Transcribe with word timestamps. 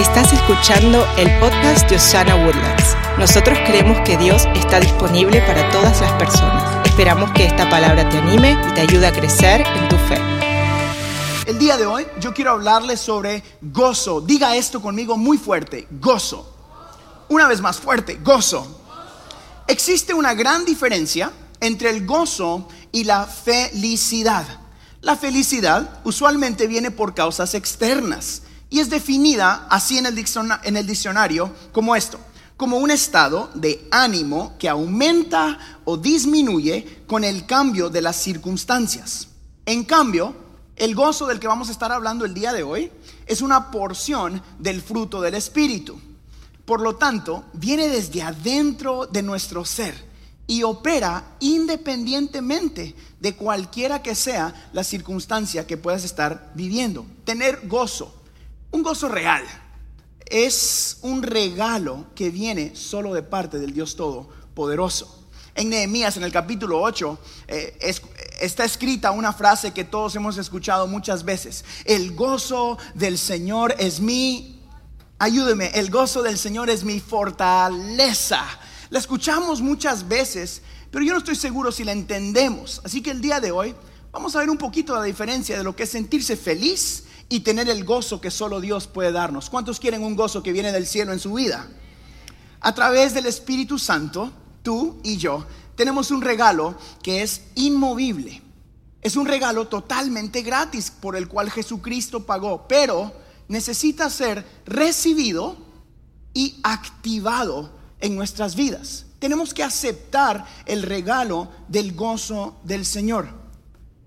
Estás 0.00 0.32
escuchando 0.32 1.06
el 1.18 1.28
podcast 1.40 1.86
de 1.90 1.96
Osana 1.96 2.34
Woodlands. 2.34 2.96
Nosotros 3.18 3.58
creemos 3.66 4.00
que 4.00 4.16
Dios 4.16 4.46
está 4.54 4.80
disponible 4.80 5.42
para 5.42 5.70
todas 5.70 6.00
las 6.00 6.10
personas. 6.12 6.86
Esperamos 6.86 7.30
que 7.32 7.44
esta 7.44 7.68
palabra 7.68 8.08
te 8.08 8.16
anime 8.16 8.56
y 8.66 8.72
te 8.72 8.80
ayude 8.80 9.06
a 9.06 9.12
crecer 9.12 9.60
en 9.60 9.88
tu 9.90 9.96
fe. 9.96 10.16
El 11.46 11.58
día 11.58 11.76
de 11.76 11.84
hoy 11.84 12.06
yo 12.18 12.32
quiero 12.32 12.52
hablarles 12.52 12.98
sobre 12.98 13.42
gozo. 13.60 14.22
Diga 14.22 14.56
esto 14.56 14.80
conmigo 14.80 15.18
muy 15.18 15.36
fuerte, 15.36 15.86
gozo. 15.90 16.50
Una 17.28 17.46
vez 17.46 17.60
más 17.60 17.78
fuerte, 17.78 18.18
gozo. 18.24 18.80
Existe 19.66 20.14
una 20.14 20.32
gran 20.32 20.64
diferencia 20.64 21.30
entre 21.60 21.90
el 21.90 22.06
gozo 22.06 22.66
y 22.90 23.04
la 23.04 23.26
felicidad. 23.26 24.46
La 25.02 25.14
felicidad 25.14 26.00
usualmente 26.04 26.66
viene 26.68 26.90
por 26.90 27.14
causas 27.14 27.52
externas 27.52 28.44
y 28.70 28.78
es 28.78 28.88
definida 28.88 29.66
así 29.68 29.98
en 29.98 30.06
el, 30.06 30.86
diccionario, 30.86 31.52
como 31.72 31.96
esto, 31.96 32.20
como 32.56 32.78
un 32.78 32.92
estado 32.92 33.50
de 33.54 33.88
ánimo 33.90 34.54
que 34.58 34.68
aumenta 34.68 35.58
o 35.84 35.96
disminuye 35.96 37.02
con 37.08 37.24
el 37.24 37.46
cambio 37.46 37.90
de 37.90 38.00
las 38.00 38.16
circunstancias. 38.16 39.26
En 39.66 39.84
cambio, 39.84 40.34
el 40.76 40.94
gozo 40.94 41.26
del 41.26 41.40
que 41.40 41.48
vamos 41.48 41.68
a 41.68 41.72
estar 41.72 41.90
hablando 41.90 42.24
el 42.24 42.32
día 42.32 42.52
de 42.52 42.62
hoy 42.62 42.92
es 43.26 43.42
una 43.42 43.72
porción 43.72 44.40
del 44.58 44.80
fruto 44.80 45.20
del 45.20 45.34
Espíritu. 45.34 46.00
Por 46.64 46.80
lo 46.80 46.94
tanto, 46.94 47.44
viene 47.52 47.88
desde 47.88 48.22
adentro 48.22 49.06
de 49.06 49.22
nuestro 49.22 49.64
ser 49.64 50.08
y 50.46 50.62
opera 50.62 51.36
independientemente 51.40 52.94
de 53.18 53.34
cualquiera 53.34 54.00
que 54.00 54.14
sea 54.14 54.70
la 54.72 54.84
circunstancia 54.84 55.66
que 55.66 55.76
puedas 55.76 56.04
estar 56.04 56.52
viviendo. 56.54 57.04
Tener 57.24 57.66
gozo 57.66 58.19
un 58.72 58.82
gozo 58.82 59.08
real 59.08 59.44
es 60.30 60.98
un 61.02 61.22
regalo 61.22 62.06
que 62.14 62.30
viene 62.30 62.76
solo 62.76 63.12
de 63.12 63.22
parte 63.22 63.58
del 63.58 63.72
Dios 63.74 63.96
Todopoderoso. 63.96 65.16
En 65.56 65.68
Nehemías, 65.68 66.16
en 66.16 66.22
el 66.22 66.30
capítulo 66.30 66.80
8, 66.80 67.18
eh, 67.48 67.94
está 68.40 68.64
escrita 68.64 69.10
una 69.10 69.32
frase 69.32 69.72
que 69.72 69.82
todos 69.82 70.14
hemos 70.14 70.38
escuchado 70.38 70.86
muchas 70.86 71.24
veces. 71.24 71.64
El 71.84 72.14
gozo 72.14 72.78
del 72.94 73.18
Señor 73.18 73.74
es 73.78 73.98
mi, 73.98 74.60
ayúdeme, 75.18 75.72
el 75.74 75.90
gozo 75.90 76.22
del 76.22 76.38
Señor 76.38 76.70
es 76.70 76.84
mi 76.84 77.00
fortaleza. 77.00 78.44
La 78.90 79.00
escuchamos 79.00 79.60
muchas 79.60 80.06
veces, 80.06 80.62
pero 80.92 81.04
yo 81.04 81.12
no 81.12 81.18
estoy 81.18 81.36
seguro 81.36 81.72
si 81.72 81.82
la 81.82 81.92
entendemos. 81.92 82.80
Así 82.84 83.02
que 83.02 83.10
el 83.10 83.20
día 83.20 83.40
de 83.40 83.50
hoy 83.50 83.74
vamos 84.12 84.36
a 84.36 84.38
ver 84.38 84.48
un 84.48 84.58
poquito 84.58 84.94
la 84.94 85.02
diferencia 85.02 85.58
de 85.58 85.64
lo 85.64 85.74
que 85.74 85.82
es 85.82 85.90
sentirse 85.90 86.36
feliz 86.36 87.04
y 87.30 87.40
tener 87.40 87.70
el 87.70 87.84
gozo 87.84 88.20
que 88.20 88.30
solo 88.30 88.60
Dios 88.60 88.86
puede 88.86 89.12
darnos. 89.12 89.48
¿Cuántos 89.48 89.80
quieren 89.80 90.02
un 90.02 90.16
gozo 90.16 90.42
que 90.42 90.52
viene 90.52 90.72
del 90.72 90.86
cielo 90.86 91.12
en 91.12 91.20
su 91.20 91.32
vida? 91.32 91.66
A 92.60 92.74
través 92.74 93.14
del 93.14 93.24
Espíritu 93.24 93.78
Santo, 93.78 94.30
tú 94.62 94.98
y 95.02 95.16
yo 95.16 95.46
tenemos 95.76 96.10
un 96.10 96.20
regalo 96.20 96.76
que 97.02 97.22
es 97.22 97.42
inmovible. 97.54 98.42
Es 99.00 99.16
un 99.16 99.24
regalo 99.24 99.68
totalmente 99.68 100.42
gratis 100.42 100.90
por 100.90 101.16
el 101.16 101.26
cual 101.26 101.50
Jesucristo 101.50 102.26
pagó, 102.26 102.66
pero 102.68 103.14
necesita 103.48 104.10
ser 104.10 104.44
recibido 104.66 105.56
y 106.34 106.60
activado 106.62 107.70
en 108.00 108.14
nuestras 108.14 108.56
vidas. 108.56 109.06
Tenemos 109.20 109.54
que 109.54 109.62
aceptar 109.62 110.44
el 110.66 110.82
regalo 110.82 111.48
del 111.68 111.94
gozo 111.94 112.58
del 112.64 112.84
Señor. 112.84 113.39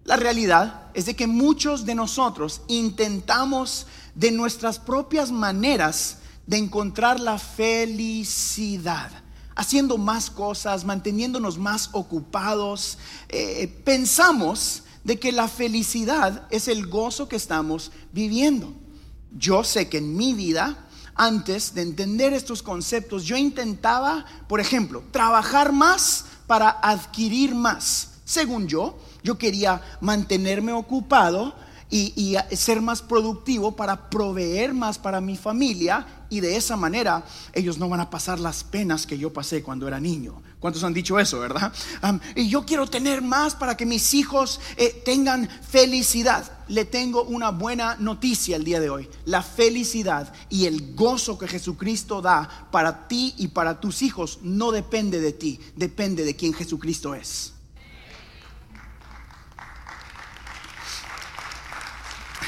La 0.04 0.18
realidad 0.18 0.88
es 0.94 1.06
de 1.06 1.16
que 1.16 1.28
muchos 1.28 1.86
de 1.86 1.96
nosotros 1.96 2.62
intentamos 2.68 3.88
de 4.16 4.32
nuestras 4.32 4.78
propias 4.80 5.32
maneras 5.32 6.18
de 6.46 6.58
encontrar 6.58 7.22
la 7.22 7.40
felicidad, 7.40 9.12
haciendo 9.56 9.98
más 9.98 10.30
cosas, 10.30 10.84
manteniéndonos 10.84 11.58
más 11.58 11.90
ocupados. 11.94 12.98
Eh, 13.30 13.68
pensamos 13.86 14.84
de 15.06 15.20
que 15.20 15.32
la 15.32 15.48
felicidad 15.48 16.48
es 16.50 16.68
el 16.68 16.88
gozo 16.88 17.30
que 17.30 17.38
estamos 17.38 17.92
viviendo. 18.12 18.74
Yo 19.38 19.64
sé 19.64 19.88
que 19.88 20.00
en 20.00 20.16
mi 20.18 20.34
vida, 20.34 20.86
antes 21.16 21.74
de 21.74 21.82
entender 21.82 22.34
estos 22.34 22.62
conceptos, 22.62 23.24
yo 23.24 23.38
intentaba, 23.38 24.26
por 24.50 24.60
ejemplo, 24.60 25.02
trabajar 25.12 25.72
más 25.72 26.26
para 26.46 26.70
adquirir 26.70 27.56
más. 27.56 28.10
Según 28.26 28.68
yo, 28.68 28.98
yo 29.24 29.38
quería 29.38 29.82
mantenerme 30.02 30.74
ocupado 30.74 31.54
y, 31.94 32.36
ser 32.52 32.82
más 32.82 33.02
productivo 33.02 33.76
para 33.76 34.10
proveer 34.10 34.74
más 34.74 34.98
para 34.98 35.22
mi 35.22 35.38
familia 35.38 36.26
y 36.30 36.40
de 36.40 36.56
esa 36.56 36.76
manera 36.76 37.24
ellos 37.54 37.78
no 37.78 37.88
van 37.88 38.00
a 38.00 38.10
pasar 38.10 38.40
las 38.40 38.64
penas 38.64 39.06
que 39.06 39.20
yo 39.20 39.32
pasé 39.32 39.62
cuando 39.62 39.88
era 39.88 40.00
niño. 40.00 40.42
¿Cuántos 40.60 40.84
han 40.84 40.94
dicho 40.94 41.20
eso, 41.20 41.40
verdad? 41.40 41.72
y 42.36 42.50
yo 42.50 42.66
quiero 42.66 42.88
tener 42.88 43.22
más 43.22 43.54
para 43.54 43.78
que 43.78 43.86
mis 43.86 44.14
hijos 44.16 44.60
eh, 44.78 45.02
tengan 45.06 45.48
felicidad. 45.48 46.52
Le 46.68 46.86
tengo 46.86 47.24
una 47.24 47.52
buena 47.52 47.96
noticia 48.00 48.56
el 48.56 48.64
día 48.64 48.80
de 48.80 48.90
hoy. 48.90 49.10
La 49.26 49.44
felicidad 49.44 50.34
y 50.50 50.66
el 50.66 50.96
gozo 50.96 51.38
que 51.38 51.48
Jesucristo 51.48 52.22
da 52.22 52.68
para 52.72 53.08
ti 53.08 53.36
y 53.38 53.50
para 53.50 53.80
tus 53.80 54.02
hijos 54.02 54.40
no 54.42 54.72
depende 54.72 55.20
de 55.20 55.34
ti, 55.34 55.60
depende 55.76 56.24
de 56.24 56.36
quien 56.36 56.54
Jesucristo 56.54 57.14
es. 57.14 57.53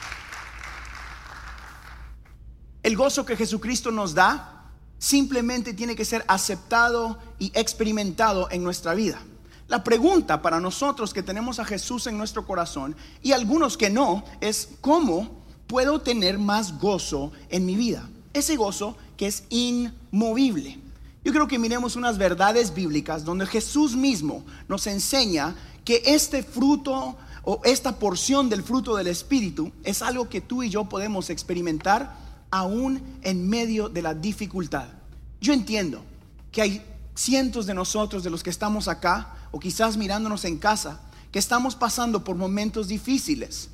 El 2.84 2.96
gozo 2.97 3.25
que 3.25 3.38
Jesucristo 3.38 3.91
nos 3.91 4.14
da 4.14 4.69
simplemente 4.97 5.74
tiene 5.74 5.96
que 5.96 6.06
ser 6.06 6.24
aceptado 6.28 7.18
y 7.40 7.52
experimentado 7.56 8.50
en 8.52 8.63
nuestra 8.63 8.94
vida. 8.94 9.19
La 9.68 9.84
pregunta 9.84 10.42
para 10.42 10.59
nosotros 10.59 11.13
que 11.13 11.24
tenemos 11.24 11.59
a 11.59 11.66
Jesús 11.66 12.08
en 12.08 12.18
nuestro 12.18 12.46
corazón 12.46 12.96
y 13.22 13.31
algunos 13.31 13.78
que 13.78 13.90
no 13.90 14.24
es 14.42 14.69
cómo 14.81 15.44
puedo 15.68 16.02
tener 16.02 16.38
más 16.38 16.78
gozo 16.80 17.31
en 17.50 17.66
mi 17.66 17.75
vida. 17.75 18.09
Ese 18.34 18.56
gozo 18.56 18.97
que 19.18 19.28
es 19.28 19.44
inmovible. 19.50 20.80
Yo 21.24 21.31
creo 21.31 21.47
que 21.47 21.59
miremos 21.59 21.96
unas 21.96 22.18
verdades 22.18 22.74
bíblicas 22.74 23.24
donde 23.24 23.46
Jesús 23.46 23.96
mismo 23.96 24.44
nos 24.68 24.88
enseña 24.88 25.56
que 25.86 26.02
este 26.06 26.44
fruto 26.44 27.16
o 27.44 27.62
esta 27.64 28.00
porción 28.00 28.50
del 28.50 28.64
fruto 28.64 28.96
del 28.96 29.08
Espíritu 29.08 29.72
es 29.84 30.02
algo 30.02 30.30
que 30.30 30.42
tú 30.42 30.64
y 30.64 30.70
yo 30.70 30.86
podemos 30.86 31.30
experimentar 31.30 32.18
aún 32.52 33.02
en 33.22 33.50
medio 33.50 33.90
de 33.90 34.02
la 34.02 34.14
dificultad. 34.14 34.88
Yo 35.42 35.54
entiendo 35.54 36.04
que 36.52 36.62
hay 36.62 36.86
cientos 37.16 37.66
de 37.66 37.74
nosotros, 37.74 38.24
de 38.24 38.30
los 38.30 38.44
que 38.44 38.50
estamos 38.50 38.88
acá, 38.88 39.36
o 39.52 39.59
quizás 39.59 39.98
mirándonos 39.98 40.46
en 40.46 40.58
casa, 40.58 41.02
que 41.31 41.40
estamos 41.40 41.76
pasando 41.76 42.24
por 42.24 42.38
momentos 42.38 42.88
difíciles. 42.88 43.70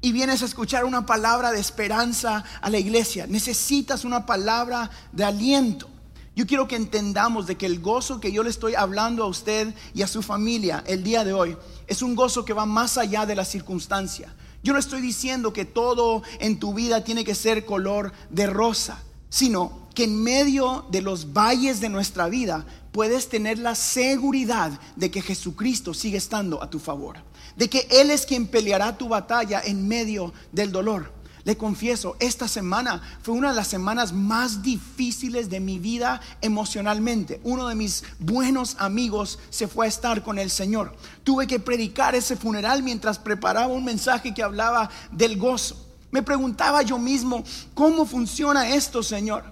Y 0.00 0.12
vienes 0.12 0.42
a 0.42 0.44
escuchar 0.44 0.84
una 0.84 1.06
palabra 1.06 1.50
de 1.50 1.58
esperanza 1.58 2.44
a 2.60 2.70
la 2.70 2.78
iglesia. 2.78 3.26
Necesitas 3.26 4.04
una 4.04 4.26
palabra 4.26 4.90
de 5.10 5.24
aliento. 5.24 5.88
Yo 6.38 6.46
quiero 6.46 6.68
que 6.68 6.76
entendamos 6.76 7.48
de 7.48 7.56
que 7.56 7.66
el 7.66 7.80
gozo 7.80 8.20
que 8.20 8.30
yo 8.30 8.44
le 8.44 8.50
estoy 8.50 8.76
hablando 8.76 9.24
a 9.24 9.26
usted 9.26 9.74
y 9.92 10.02
a 10.02 10.06
su 10.06 10.22
familia 10.22 10.84
el 10.86 11.02
día 11.02 11.24
de 11.24 11.32
hoy 11.32 11.56
es 11.88 12.00
un 12.00 12.14
gozo 12.14 12.44
que 12.44 12.52
va 12.52 12.64
más 12.64 12.96
allá 12.96 13.26
de 13.26 13.34
la 13.34 13.44
circunstancia. 13.44 14.32
Yo 14.62 14.72
no 14.72 14.78
estoy 14.78 15.00
diciendo 15.00 15.52
que 15.52 15.64
todo 15.64 16.22
en 16.38 16.60
tu 16.60 16.74
vida 16.74 17.02
tiene 17.02 17.24
que 17.24 17.34
ser 17.34 17.66
color 17.66 18.12
de 18.30 18.46
rosa, 18.46 19.02
sino 19.28 19.88
que 19.96 20.04
en 20.04 20.22
medio 20.22 20.86
de 20.92 21.02
los 21.02 21.32
valles 21.32 21.80
de 21.80 21.88
nuestra 21.88 22.28
vida 22.28 22.64
puedes 22.92 23.28
tener 23.28 23.58
la 23.58 23.74
seguridad 23.74 24.78
de 24.94 25.10
que 25.10 25.22
Jesucristo 25.22 25.92
sigue 25.92 26.18
estando 26.18 26.62
a 26.62 26.70
tu 26.70 26.78
favor, 26.78 27.16
de 27.56 27.68
que 27.68 27.88
Él 27.90 28.12
es 28.12 28.24
quien 28.24 28.46
peleará 28.46 28.96
tu 28.96 29.08
batalla 29.08 29.60
en 29.64 29.88
medio 29.88 30.32
del 30.52 30.70
dolor. 30.70 31.17
Le 31.48 31.56
confieso, 31.56 32.14
esta 32.20 32.46
semana 32.46 33.00
fue 33.22 33.32
una 33.32 33.48
de 33.48 33.56
las 33.56 33.68
semanas 33.68 34.12
más 34.12 34.60
difíciles 34.62 35.48
de 35.48 35.60
mi 35.60 35.78
vida 35.78 36.20
emocionalmente. 36.42 37.40
Uno 37.42 37.68
de 37.68 37.74
mis 37.74 38.04
buenos 38.18 38.76
amigos 38.78 39.38
se 39.48 39.66
fue 39.66 39.86
a 39.86 39.88
estar 39.88 40.22
con 40.22 40.38
el 40.38 40.50
Señor. 40.50 40.94
Tuve 41.24 41.46
que 41.46 41.58
predicar 41.58 42.14
ese 42.14 42.36
funeral 42.36 42.82
mientras 42.82 43.18
preparaba 43.18 43.68
un 43.68 43.82
mensaje 43.82 44.34
que 44.34 44.42
hablaba 44.42 44.90
del 45.10 45.38
gozo. 45.38 45.82
Me 46.10 46.22
preguntaba 46.22 46.82
yo 46.82 46.98
mismo, 46.98 47.42
¿cómo 47.72 48.04
funciona 48.04 48.68
esto, 48.68 49.02
Señor? 49.02 49.42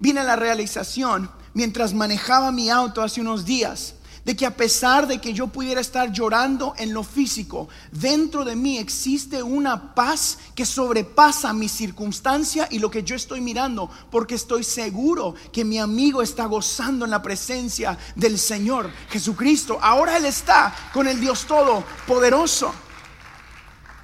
Vine 0.00 0.20
a 0.20 0.24
la 0.24 0.36
realización 0.36 1.30
mientras 1.54 1.94
manejaba 1.94 2.52
mi 2.52 2.68
auto 2.68 3.00
hace 3.00 3.22
unos 3.22 3.46
días 3.46 3.94
de 4.24 4.36
que 4.36 4.46
a 4.46 4.56
pesar 4.56 5.06
de 5.06 5.20
que 5.20 5.32
yo 5.32 5.48
pudiera 5.48 5.80
estar 5.80 6.12
llorando 6.12 6.74
en 6.78 6.92
lo 6.92 7.02
físico, 7.02 7.68
dentro 7.90 8.44
de 8.44 8.56
mí 8.56 8.78
existe 8.78 9.42
una 9.42 9.94
paz 9.94 10.38
que 10.54 10.64
sobrepasa 10.64 11.52
mi 11.52 11.68
circunstancia 11.68 12.68
y 12.70 12.78
lo 12.78 12.90
que 12.90 13.02
yo 13.02 13.16
estoy 13.16 13.40
mirando, 13.40 13.90
porque 14.10 14.34
estoy 14.34 14.64
seguro 14.64 15.34
que 15.52 15.64
mi 15.64 15.78
amigo 15.78 16.22
está 16.22 16.46
gozando 16.46 17.04
en 17.04 17.10
la 17.10 17.22
presencia 17.22 17.98
del 18.14 18.38
Señor 18.38 18.90
Jesucristo. 19.10 19.78
Ahora 19.80 20.16
Él 20.16 20.24
está 20.24 20.74
con 20.92 21.08
el 21.08 21.20
Dios 21.20 21.46
Todopoderoso. 21.46 22.72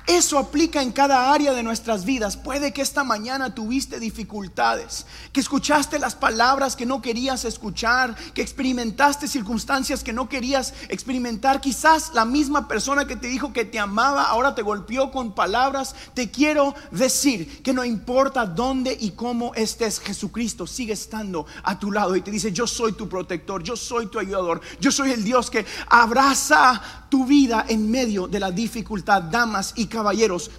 Eso 0.08 0.38
aplica 0.38 0.81
en 0.81 0.90
cada 0.90 1.34
área 1.34 1.52
de 1.52 1.62
nuestras 1.62 2.06
vidas. 2.06 2.38
Puede 2.38 2.72
que 2.72 2.81
esta 2.81 3.05
mañana 3.05 3.55
tuviste 3.55 4.00
dificultades, 4.00 5.05
que 5.34 5.40
escuchaste 5.40 5.99
las 5.99 6.14
palabras 6.14 6.76
que 6.76 6.87
no 6.87 7.02
querías 7.02 7.44
escuchar, 7.44 8.16
que 8.32 8.40
experimentaste 8.40 9.28
circunstancias 9.28 10.02
que 10.02 10.14
no 10.14 10.26
querías 10.26 10.72
experimentar. 10.88 11.60
Quizás 11.60 12.12
la 12.14 12.25
misma 12.25 12.69
persona 12.69 13.06
que 13.06 13.16
te 13.16 13.26
dijo 13.26 13.52
que 13.52 13.66
te 13.66 13.78
amaba 13.78 14.22
ahora 14.22 14.55
te 14.55 14.62
golpeó 14.62 15.10
con 15.10 15.34
palabras. 15.34 15.94
Te 16.14 16.31
quiero 16.31 16.75
decir 16.90 17.62
que 17.62 17.75
no 17.75 17.84
importa 17.84 18.46
dónde 18.46 18.96
y 18.99 19.11
cómo 19.11 19.54
estés, 19.56 20.00
Jesucristo 20.00 20.66
sigue 20.66 20.94
estando 20.94 21.44
a 21.62 21.78
tu 21.78 21.93
lado 21.93 22.16
y 22.16 22.22
te 22.22 22.31
dice, 22.31 22.50
yo 22.50 22.66
soy 22.66 22.94
tu 22.94 23.11
protector, 23.11 23.62
yo 23.62 23.76
soy 23.76 24.06
tu 24.06 24.19
ayudador, 24.19 24.62
yo 24.81 24.90
soy 24.90 25.11
el 25.11 25.22
Dios 25.22 25.50
que 25.50 25.66
abraza 25.90 27.04
tu 27.11 27.26
vida 27.26 27.66
en 27.69 27.90
medio 27.90 28.26
de 28.26 28.40
la 28.40 28.50
dificultad. 28.50 29.22
Damas 29.22 29.72
y 29.76 29.87
caballeros, 29.87 29.98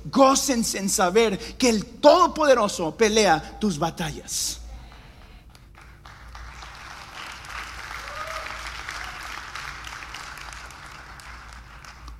gócense 0.06 0.78
en 0.78 0.90
saber 0.90 1.38
que 1.58 1.70
el 1.70 1.86
Todopoderoso 1.86 2.96
pelea 2.96 3.60
tus 3.60 3.78
batallas. 3.78 4.60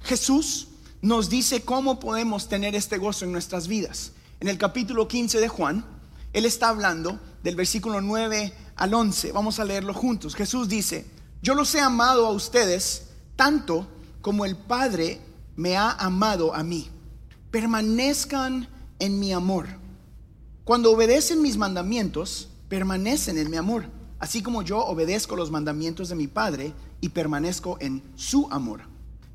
Jesús 0.04 0.68
nos 1.02 1.30
dice 1.30 1.62
cómo 1.64 2.00
podemos 2.00 2.50
tener 2.50 2.76
este 2.76 2.98
gozo 2.98 3.26
en 3.26 3.32
nuestras 3.32 3.68
vidas. 3.68 4.14
En 4.40 4.48
el 4.48 4.58
capítulo 4.58 5.08
15 5.08 5.40
de 5.40 5.48
Juan, 5.48 5.86
Él 6.34 6.46
está 6.46 6.70
hablando 6.70 7.20
del 7.44 7.56
versículo 7.56 8.02
9 8.02 8.54
al 8.76 8.94
11. 8.94 9.32
Vamos 9.32 9.60
a 9.60 9.66
leerlo 9.66 9.94
juntos. 9.94 10.36
Jesús 10.36 10.68
dice, 10.68 11.06
yo 11.42 11.54
los 11.54 11.74
he 11.76 11.80
amado 11.80 12.26
a 12.26 12.32
ustedes 12.32 13.04
tanto 13.36 13.88
como 14.22 14.46
el 14.46 14.56
Padre 14.56 15.22
me 15.56 15.78
ha 15.78 15.92
amado 15.92 16.56
a 16.56 16.64
mí. 16.64 16.90
Permanezcan 17.52 18.68
en 19.00 19.20
mi 19.20 19.34
amor. 19.34 19.68
Cuando 20.64 20.92
obedecen 20.92 21.42
mis 21.42 21.58
mandamientos, 21.58 22.50
permanecen 22.68 23.38
en 23.38 23.50
mi 23.50 23.58
amor, 23.58 23.86
así 24.20 24.44
como 24.44 24.62
yo 24.62 24.80
obedezco 24.86 25.36
los 25.36 25.50
mandamientos 25.50 26.10
de 26.10 26.16
mi 26.16 26.28
Padre 26.28 26.74
y 27.02 27.10
permanezco 27.10 27.78
en 27.80 28.04
su 28.16 28.48
amor. 28.52 28.82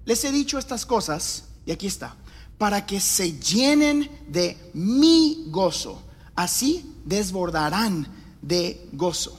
Les 0.04 0.22
he 0.24 0.30
dicho 0.30 0.58
estas 0.58 0.86
cosas, 0.86 1.46
y 1.66 1.72
aquí 1.72 1.86
está, 1.86 2.14
para 2.58 2.86
que 2.86 3.00
se 3.00 3.38
llenen 3.38 4.08
de 4.28 4.56
mi 4.74 5.46
gozo. 5.48 6.02
Así 6.36 6.94
desbordarán 7.04 8.06
de 8.42 8.88
gozo. 8.92 9.38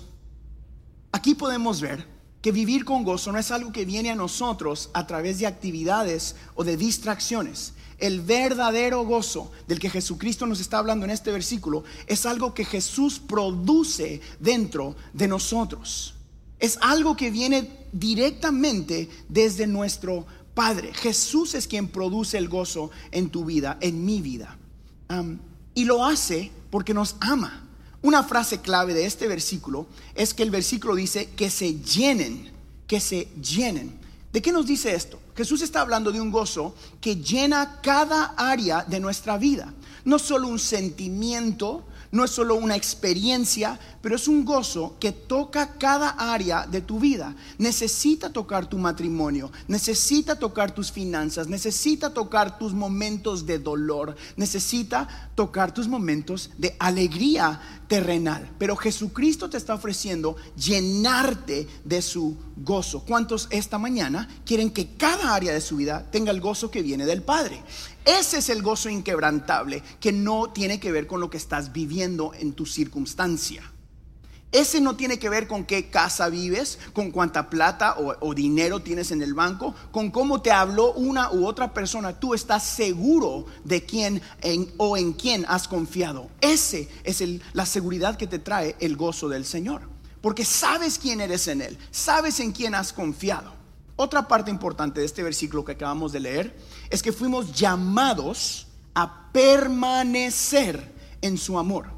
Aquí 1.11 1.35
podemos 1.35 1.79
ver 1.79 2.05
que 2.41 2.51
vivir 2.51 2.83
con 2.83 3.03
gozo 3.03 3.31
no 3.31 3.39
es 3.39 3.51
algo 3.51 3.71
que 3.71 3.85
viene 3.85 4.11
a 4.11 4.15
nosotros 4.15 4.89
a 4.93 5.07
través 5.07 5.39
de 5.39 5.47
actividades 5.47 6.35
o 6.55 6.63
de 6.63 6.77
distracciones. 6.77 7.73
El 7.97 8.21
verdadero 8.21 9.05
gozo 9.05 9.51
del 9.67 9.79
que 9.79 9.89
Jesucristo 9.89 10.45
nos 10.45 10.59
está 10.59 10.79
hablando 10.79 11.05
en 11.05 11.11
este 11.11 11.31
versículo 11.31 11.83
es 12.07 12.25
algo 12.25 12.53
que 12.53 12.65
Jesús 12.65 13.19
produce 13.19 14.21
dentro 14.39 14.95
de 15.13 15.27
nosotros. 15.27 16.15
Es 16.59 16.77
algo 16.81 17.15
que 17.15 17.31
viene 17.31 17.69
directamente 17.91 19.09
desde 19.29 19.67
nuestro 19.67 20.25
Padre. 20.53 20.93
Jesús 20.93 21.53
es 21.53 21.67
quien 21.67 21.87
produce 21.87 22.37
el 22.37 22.49
gozo 22.49 22.91
en 23.11 23.29
tu 23.29 23.45
vida, 23.45 23.77
en 23.81 24.03
mi 24.03 24.21
vida. 24.21 24.57
y 25.73 25.83
lo 25.83 26.05
hace 26.05 26.51
porque 26.71 26.93
nos 26.93 27.15
ama. 27.19 27.65
Una 28.01 28.23
frase 28.23 28.61
clave 28.61 28.93
de 28.93 29.05
este 29.05 29.27
versículo 29.27 29.87
es 30.15 30.33
que 30.33 30.43
el 30.43 30.51
versículo 30.51 30.95
dice 30.95 31.29
que 31.35 31.49
se 31.49 31.75
llenen, 31.75 32.51
que 32.87 32.99
se 32.99 33.27
llenen. 33.41 34.04
¿De 34.35 34.41
qué 34.41 34.51
nos 34.51 34.65
dice 34.65 34.93
esto? 34.93 35.17
Jesús 35.33 35.61
está 35.61 35.79
hablando 35.79 36.11
de 36.11 36.19
un 36.19 36.29
gozo 36.29 36.75
que 36.99 37.15
llena 37.15 37.79
cada 37.81 38.33
área 38.35 38.83
de 38.83 38.99
nuestra 38.99 39.37
vida. 39.37 39.73
No 40.03 40.19
solo 40.19 40.49
un 40.49 40.59
sentimiento, 40.59 41.85
no 42.15 42.23
es 42.23 42.31
solo 42.31 42.55
una 42.55 42.77
experiencia, 42.77 43.77
pero 44.01 44.15
es 44.15 44.29
un 44.29 44.45
gozo 44.45 44.95
que 45.01 45.11
toca 45.11 45.73
cada 45.77 46.11
área 46.11 46.65
de 46.65 46.79
tu 46.79 46.97
vida. 46.97 47.35
Necesita 47.57 48.31
tocar 48.31 48.67
tu 48.67 48.77
matrimonio, 48.77 49.51
necesita 49.67 50.39
tocar 50.39 50.73
tus 50.73 50.93
finanzas, 50.93 51.49
necesita 51.49 52.13
tocar 52.13 52.57
tus 52.57 52.73
momentos 52.73 53.45
de 53.45 53.59
dolor, 53.59 54.15
necesita 54.37 55.29
tocar 55.35 55.73
tus 55.73 55.89
momentos 55.89 56.51
de 56.57 56.73
alegría 56.79 57.59
terrenal. 57.89 58.49
Pero 58.57 58.77
Jesucristo 58.77 59.49
te 59.49 59.57
está 59.57 59.73
ofreciendo 59.73 60.37
llenarte 60.55 61.67
de 61.83 62.01
su 62.01 62.37
gozo. 62.55 63.01
¿Cuántos 63.01 63.49
esta 63.51 63.77
mañana 63.77 64.29
quieren 64.45 64.71
que 64.71 64.95
cada 64.95 65.35
área 65.35 65.51
de 65.51 65.59
su 65.59 65.75
vida 65.75 66.05
tenga 66.11 66.31
el 66.31 66.39
gozo 66.39 66.71
que 66.71 66.81
viene 66.81 67.05
del 67.05 67.23
Padre? 67.23 67.61
Ese 68.05 68.37
es 68.37 68.49
el 68.49 68.61
gozo 68.61 68.87
inquebrantable 68.87 69.81
que 69.99 70.11
no 70.11 70.51
tiene 70.51 70.79
que 70.79 70.91
ver 70.91 71.07
con 71.07 71.19
lo 71.19 71.31
que 71.31 71.37
estás 71.37 71.73
viviendo 71.73 72.33
en 72.35 72.53
tu 72.53 72.67
circunstancia. 72.67 73.63
Ese 74.51 74.79
no 74.79 74.95
tiene 74.95 75.19
que 75.19 75.27
ver 75.27 75.47
con 75.47 75.65
qué 75.65 75.89
casa 75.89 76.29
vives, 76.29 76.79
con 76.93 77.11
cuánta 77.11 77.49
plata 77.49 77.97
o, 77.97 78.33
dinero 78.33 78.81
tienes 78.81 79.11
en 79.11 79.21
el 79.21 79.33
banco, 79.33 79.75
con 79.91 80.11
cómo 80.11 80.41
te 80.41 80.51
habló 80.51 80.93
una 80.93 81.29
u 81.31 81.45
otra 81.45 81.73
persona. 81.73 82.17
Tú 82.17 82.33
estás 82.33 82.63
seguro 82.63 83.47
de 83.65 83.83
quién 83.85 84.21
o 84.77 84.95
en 84.95 85.11
quién 85.11 85.43
has 85.49 85.67
confiado. 85.67 86.29
Ese 86.39 86.87
es 87.03 87.21
la 87.51 87.65
seguridad 87.65 88.15
que 88.15 88.27
te 88.27 88.39
trae 88.39 88.77
el 88.79 88.95
gozo 88.95 89.27
del 89.27 89.45
Señor. 89.45 89.81
Porque 90.21 90.45
sabes 90.45 90.99
quién 90.99 91.19
eres 91.19 91.49
en 91.49 91.61
Él, 91.61 91.77
sabes 91.91 92.39
en 92.39 92.53
quién 92.53 92.75
has 92.75 92.93
confiado. 92.93 93.64
Otra 93.97 94.27
parte 94.27 94.51
importante 94.51 94.99
de 94.99 95.05
este 95.05 95.23
versículo 95.23 95.63
que 95.63 95.71
acabamos 95.71 96.11
de 96.11 96.19
leer 96.19 96.57
es 96.89 97.01
que 97.01 97.13
fuimos 97.13 97.53
llamados 97.53 98.67
a 98.93 99.31
permanecer 99.31 100.93
en 101.21 101.37
su 101.37 101.57
amor. 101.57 101.95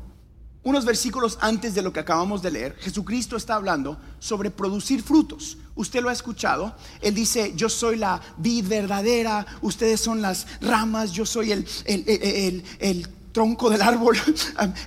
Unos 0.63 0.83
versículos 0.83 1.37
antes 1.41 1.73
de 1.75 1.81
lo 1.81 1.93
que 1.93 2.01
acabamos 2.01 2.41
de 2.41 2.51
leer, 2.51 2.75
Jesucristo 2.79 3.37
está 3.37 3.55
hablando 3.55 3.97
sobre 4.19 4.51
producir 4.51 5.01
frutos. 5.01 5.57
Usted 5.75 6.01
lo 6.01 6.09
ha 6.09 6.13
escuchado. 6.13 6.75
Él 7.01 7.15
dice, 7.15 7.53
yo 7.55 7.69
soy 7.69 7.95
la 7.95 8.21
vid 8.37 8.67
verdadera, 8.67 9.45
ustedes 9.61 10.01
son 10.01 10.21
las 10.21 10.45
ramas, 10.59 11.13
yo 11.13 11.25
soy 11.25 11.53
el, 11.53 11.65
el, 11.85 12.63
el 12.79 13.07
tronco 13.37 13.69
del 13.69 13.83
árbol. 13.83 14.17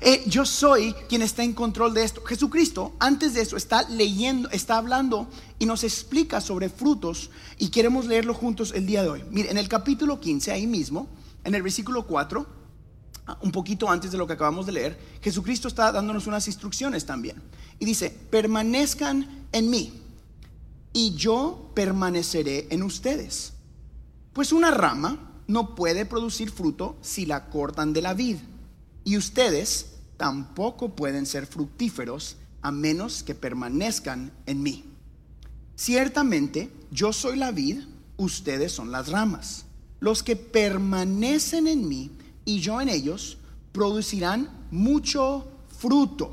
Eh, 0.00 0.24
yo 0.26 0.44
soy 0.44 0.92
quien 1.08 1.22
está 1.22 1.44
en 1.44 1.52
control 1.52 1.94
de 1.94 2.02
esto. 2.02 2.22
Jesucristo, 2.24 2.96
antes 2.98 3.34
de 3.34 3.42
eso, 3.42 3.56
está 3.56 3.88
leyendo, 3.88 4.50
está 4.50 4.78
hablando 4.78 5.28
y 5.58 5.66
nos 5.66 5.84
explica 5.84 6.40
sobre 6.40 6.68
frutos 6.68 7.30
y 7.58 7.68
queremos 7.68 8.06
leerlo 8.06 8.34
juntos 8.34 8.72
el 8.74 8.86
día 8.86 9.02
de 9.02 9.10
hoy. 9.10 9.24
Mire, 9.30 9.50
en 9.50 9.58
el 9.58 9.68
capítulo 9.68 10.18
15, 10.18 10.50
ahí 10.50 10.66
mismo, 10.66 11.08
en 11.44 11.54
el 11.54 11.62
versículo 11.62 12.06
4, 12.06 12.46
ah, 13.26 13.38
un 13.42 13.52
poquito 13.52 13.88
antes 13.88 14.10
de 14.10 14.18
lo 14.18 14.26
que 14.26 14.32
acabamos 14.32 14.66
de 14.66 14.72
leer, 14.72 14.98
Jesucristo 15.22 15.68
está 15.68 15.92
dándonos 15.92 16.26
unas 16.26 16.46
instrucciones 16.48 17.06
también. 17.06 17.40
Y 17.78 17.84
dice, 17.84 18.10
permanezcan 18.30 19.46
en 19.52 19.70
mí 19.70 19.92
y 20.92 21.14
yo 21.14 21.70
permaneceré 21.74 22.66
en 22.70 22.82
ustedes. 22.82 23.52
Pues 24.32 24.50
una 24.50 24.72
rama 24.72 25.29
no 25.50 25.74
puede 25.74 26.06
producir 26.06 26.50
fruto 26.50 26.96
si 27.00 27.26
la 27.26 27.50
cortan 27.50 27.92
de 27.92 28.02
la 28.02 28.14
vid. 28.14 28.36
Y 29.02 29.16
ustedes 29.16 29.94
tampoco 30.16 30.94
pueden 30.94 31.26
ser 31.26 31.46
fructíferos 31.46 32.36
a 32.62 32.70
menos 32.70 33.24
que 33.24 33.34
permanezcan 33.34 34.30
en 34.46 34.62
mí. 34.62 34.84
Ciertamente, 35.74 36.70
yo 36.92 37.12
soy 37.12 37.36
la 37.36 37.50
vid, 37.50 37.80
ustedes 38.16 38.70
son 38.70 38.92
las 38.92 39.08
ramas. 39.08 39.64
Los 39.98 40.22
que 40.22 40.36
permanecen 40.36 41.66
en 41.66 41.88
mí 41.88 42.12
y 42.44 42.60
yo 42.60 42.80
en 42.80 42.88
ellos 42.88 43.36
producirán 43.72 44.48
mucho 44.70 45.48
fruto, 45.78 46.30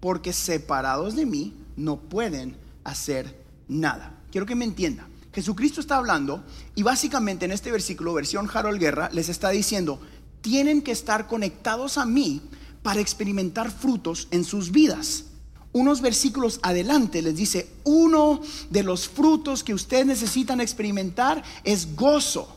porque 0.00 0.32
separados 0.32 1.16
de 1.16 1.26
mí 1.26 1.52
no 1.76 2.00
pueden 2.00 2.56
hacer 2.82 3.44
nada. 3.68 4.22
Quiero 4.30 4.46
que 4.46 4.54
me 4.54 4.64
entiendan. 4.64 5.13
Jesucristo 5.34 5.80
está 5.80 5.96
hablando 5.96 6.44
y 6.76 6.84
básicamente 6.84 7.44
en 7.44 7.50
este 7.50 7.72
versículo, 7.72 8.14
versión 8.14 8.48
Harold 8.52 8.78
Guerra, 8.78 9.10
les 9.12 9.28
está 9.28 9.50
diciendo, 9.50 10.00
tienen 10.40 10.80
que 10.80 10.92
estar 10.92 11.26
conectados 11.26 11.98
a 11.98 12.06
mí 12.06 12.40
para 12.82 13.00
experimentar 13.00 13.72
frutos 13.72 14.28
en 14.30 14.44
sus 14.44 14.70
vidas. 14.70 15.24
Unos 15.72 16.00
versículos 16.02 16.60
adelante 16.62 17.20
les 17.20 17.34
dice, 17.34 17.68
uno 17.82 18.40
de 18.70 18.84
los 18.84 19.08
frutos 19.08 19.64
que 19.64 19.74
ustedes 19.74 20.06
necesitan 20.06 20.60
experimentar 20.60 21.42
es 21.64 21.96
gozo. 21.96 22.48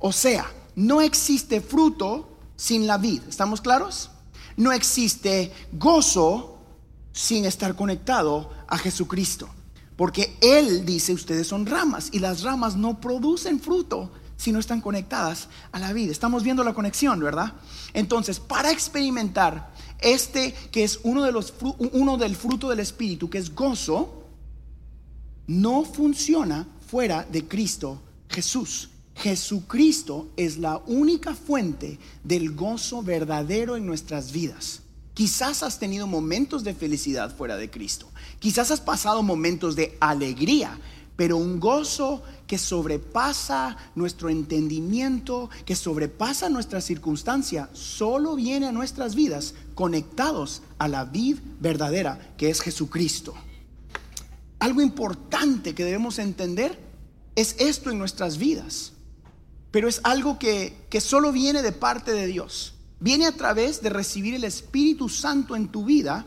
O 0.00 0.10
sea, 0.10 0.50
no 0.74 1.00
existe 1.00 1.60
fruto 1.60 2.36
sin 2.56 2.88
la 2.88 2.98
vid. 2.98 3.22
¿Estamos 3.28 3.60
claros? 3.60 4.10
No 4.56 4.72
existe 4.72 5.52
gozo 5.72 6.58
sin 7.12 7.44
estar 7.44 7.76
conectado 7.76 8.50
a 8.66 8.76
Jesucristo. 8.76 9.48
Porque 9.98 10.38
Él 10.40 10.86
dice, 10.86 11.12
ustedes 11.12 11.48
son 11.48 11.66
ramas 11.66 12.10
y 12.12 12.20
las 12.20 12.44
ramas 12.44 12.76
no 12.76 13.00
producen 13.00 13.58
fruto 13.58 14.12
si 14.36 14.52
no 14.52 14.60
están 14.60 14.80
conectadas 14.80 15.48
a 15.72 15.80
la 15.80 15.92
vida. 15.92 16.12
Estamos 16.12 16.44
viendo 16.44 16.62
la 16.62 16.72
conexión, 16.72 17.18
¿verdad? 17.18 17.54
Entonces, 17.94 18.38
para 18.38 18.70
experimentar 18.70 19.74
este 19.98 20.54
que 20.70 20.84
es 20.84 21.00
uno, 21.02 21.24
de 21.24 21.32
los, 21.32 21.52
uno 21.90 22.16
del 22.16 22.36
fruto 22.36 22.68
del 22.68 22.78
Espíritu, 22.78 23.28
que 23.28 23.38
es 23.38 23.52
gozo, 23.52 24.22
no 25.48 25.82
funciona 25.82 26.68
fuera 26.86 27.26
de 27.28 27.48
Cristo 27.48 28.00
Jesús. 28.28 28.90
Jesucristo 29.16 30.28
es 30.36 30.58
la 30.58 30.80
única 30.86 31.34
fuente 31.34 31.98
del 32.22 32.54
gozo 32.54 33.02
verdadero 33.02 33.76
en 33.76 33.84
nuestras 33.84 34.30
vidas. 34.30 34.82
Quizás 35.18 35.64
has 35.64 35.80
tenido 35.80 36.06
momentos 36.06 36.62
de 36.62 36.74
felicidad 36.74 37.34
fuera 37.34 37.56
de 37.56 37.68
Cristo. 37.68 38.08
Quizás 38.38 38.70
has 38.70 38.80
pasado 38.80 39.24
momentos 39.24 39.74
de 39.74 39.98
alegría, 39.98 40.78
pero 41.16 41.36
un 41.36 41.58
gozo 41.58 42.22
que 42.46 42.56
sobrepasa 42.56 43.76
nuestro 43.96 44.28
entendimiento, 44.28 45.50
que 45.66 45.74
sobrepasa 45.74 46.48
nuestra 46.48 46.80
circunstancia, 46.80 47.68
solo 47.72 48.36
viene 48.36 48.68
a 48.68 48.72
nuestras 48.72 49.16
vidas 49.16 49.54
conectados 49.74 50.62
a 50.78 50.86
la 50.86 51.04
vid 51.04 51.38
verdadera, 51.58 52.34
que 52.36 52.48
es 52.48 52.60
Jesucristo. 52.60 53.34
Algo 54.60 54.82
importante 54.82 55.74
que 55.74 55.84
debemos 55.84 56.20
entender 56.20 56.78
es 57.34 57.56
esto 57.58 57.90
en 57.90 57.98
nuestras 57.98 58.38
vidas, 58.38 58.92
pero 59.72 59.88
es 59.88 60.00
algo 60.04 60.38
que, 60.38 60.76
que 60.88 61.00
solo 61.00 61.32
viene 61.32 61.62
de 61.62 61.72
parte 61.72 62.12
de 62.12 62.28
Dios. 62.28 62.77
Viene 63.00 63.26
a 63.26 63.32
través 63.32 63.80
de 63.80 63.90
recibir 63.90 64.34
el 64.34 64.44
Espíritu 64.44 65.08
Santo 65.08 65.54
en 65.54 65.68
tu 65.68 65.84
vida 65.84 66.26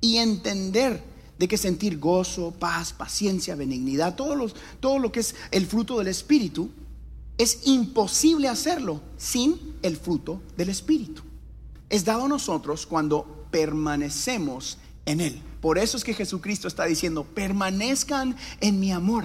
y 0.00 0.18
entender 0.18 1.02
de 1.38 1.48
que 1.48 1.56
sentir 1.56 1.98
gozo, 1.98 2.52
paz, 2.52 2.92
paciencia, 2.92 3.54
benignidad, 3.54 4.14
todo, 4.14 4.46
todo 4.80 4.98
lo 4.98 5.10
que 5.10 5.20
es 5.20 5.34
el 5.50 5.66
fruto 5.66 5.98
del 5.98 6.08
Espíritu, 6.08 6.70
es 7.38 7.60
imposible 7.64 8.48
hacerlo 8.48 9.00
sin 9.16 9.58
el 9.82 9.96
fruto 9.96 10.42
del 10.56 10.68
Espíritu. 10.68 11.22
Es 11.88 12.04
dado 12.04 12.26
a 12.26 12.28
nosotros 12.28 12.86
cuando 12.86 13.46
permanecemos 13.50 14.78
en 15.06 15.20
Él. 15.20 15.42
Por 15.60 15.78
eso 15.78 15.96
es 15.96 16.04
que 16.04 16.14
Jesucristo 16.14 16.68
está 16.68 16.84
diciendo, 16.84 17.24
permanezcan 17.24 18.36
en 18.60 18.80
mi 18.80 18.92
amor, 18.92 19.24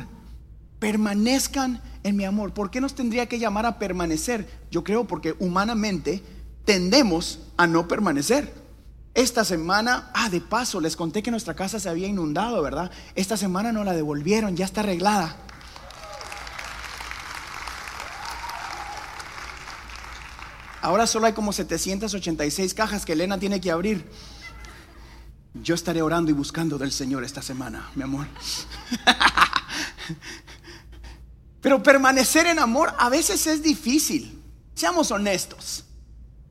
permanezcan 0.80 1.82
en 2.04 2.16
mi 2.16 2.26
amor. 2.26 2.54
¿Por 2.54 2.72
qué 2.72 2.82
nos 2.82 2.96
tendría 2.96 3.28
que 3.28 3.40
llamar 3.40 3.66
a 3.66 3.80
permanecer? 3.80 4.48
Yo 4.72 4.84
creo 4.84 5.06
porque 5.06 5.36
humanamente 5.40 6.24
tendemos 6.68 7.40
a 7.56 7.66
no 7.66 7.88
permanecer. 7.88 8.54
Esta 9.14 9.46
semana, 9.46 10.12
ah, 10.14 10.30
de 10.30 10.42
paso, 10.42 10.82
les 10.82 10.98
conté 10.98 11.24
que 11.24 11.32
nuestra 11.32 11.56
casa 11.56 11.80
se 11.80 11.88
había 11.88 12.08
inundado, 12.08 12.62
¿verdad? 12.62 12.92
Esta 13.16 13.38
semana 13.38 13.72
no 13.72 13.86
la 13.86 13.94
devolvieron, 13.94 14.58
ya 14.58 14.66
está 14.66 14.82
arreglada. 14.82 15.38
Ahora 20.82 21.08
solo 21.08 21.26
hay 21.26 21.34
como 21.34 21.54
786 21.54 22.74
cajas 22.74 23.06
que 23.06 23.14
Elena 23.14 23.40
tiene 23.40 23.62
que 23.62 23.72
abrir. 23.72 24.06
Yo 25.54 25.74
estaré 25.74 26.02
orando 26.02 26.32
y 26.32 26.34
buscando 26.34 26.78
del 26.78 26.92
Señor 26.92 27.24
esta 27.24 27.42
semana, 27.42 27.90
mi 27.96 28.04
amor. 28.04 28.28
Pero 31.62 31.82
permanecer 31.82 32.46
en 32.46 32.60
amor 32.60 32.94
a 33.00 33.08
veces 33.08 33.48
es 33.48 33.64
difícil. 33.64 34.44
Seamos 34.76 35.12
honestos. 35.12 35.86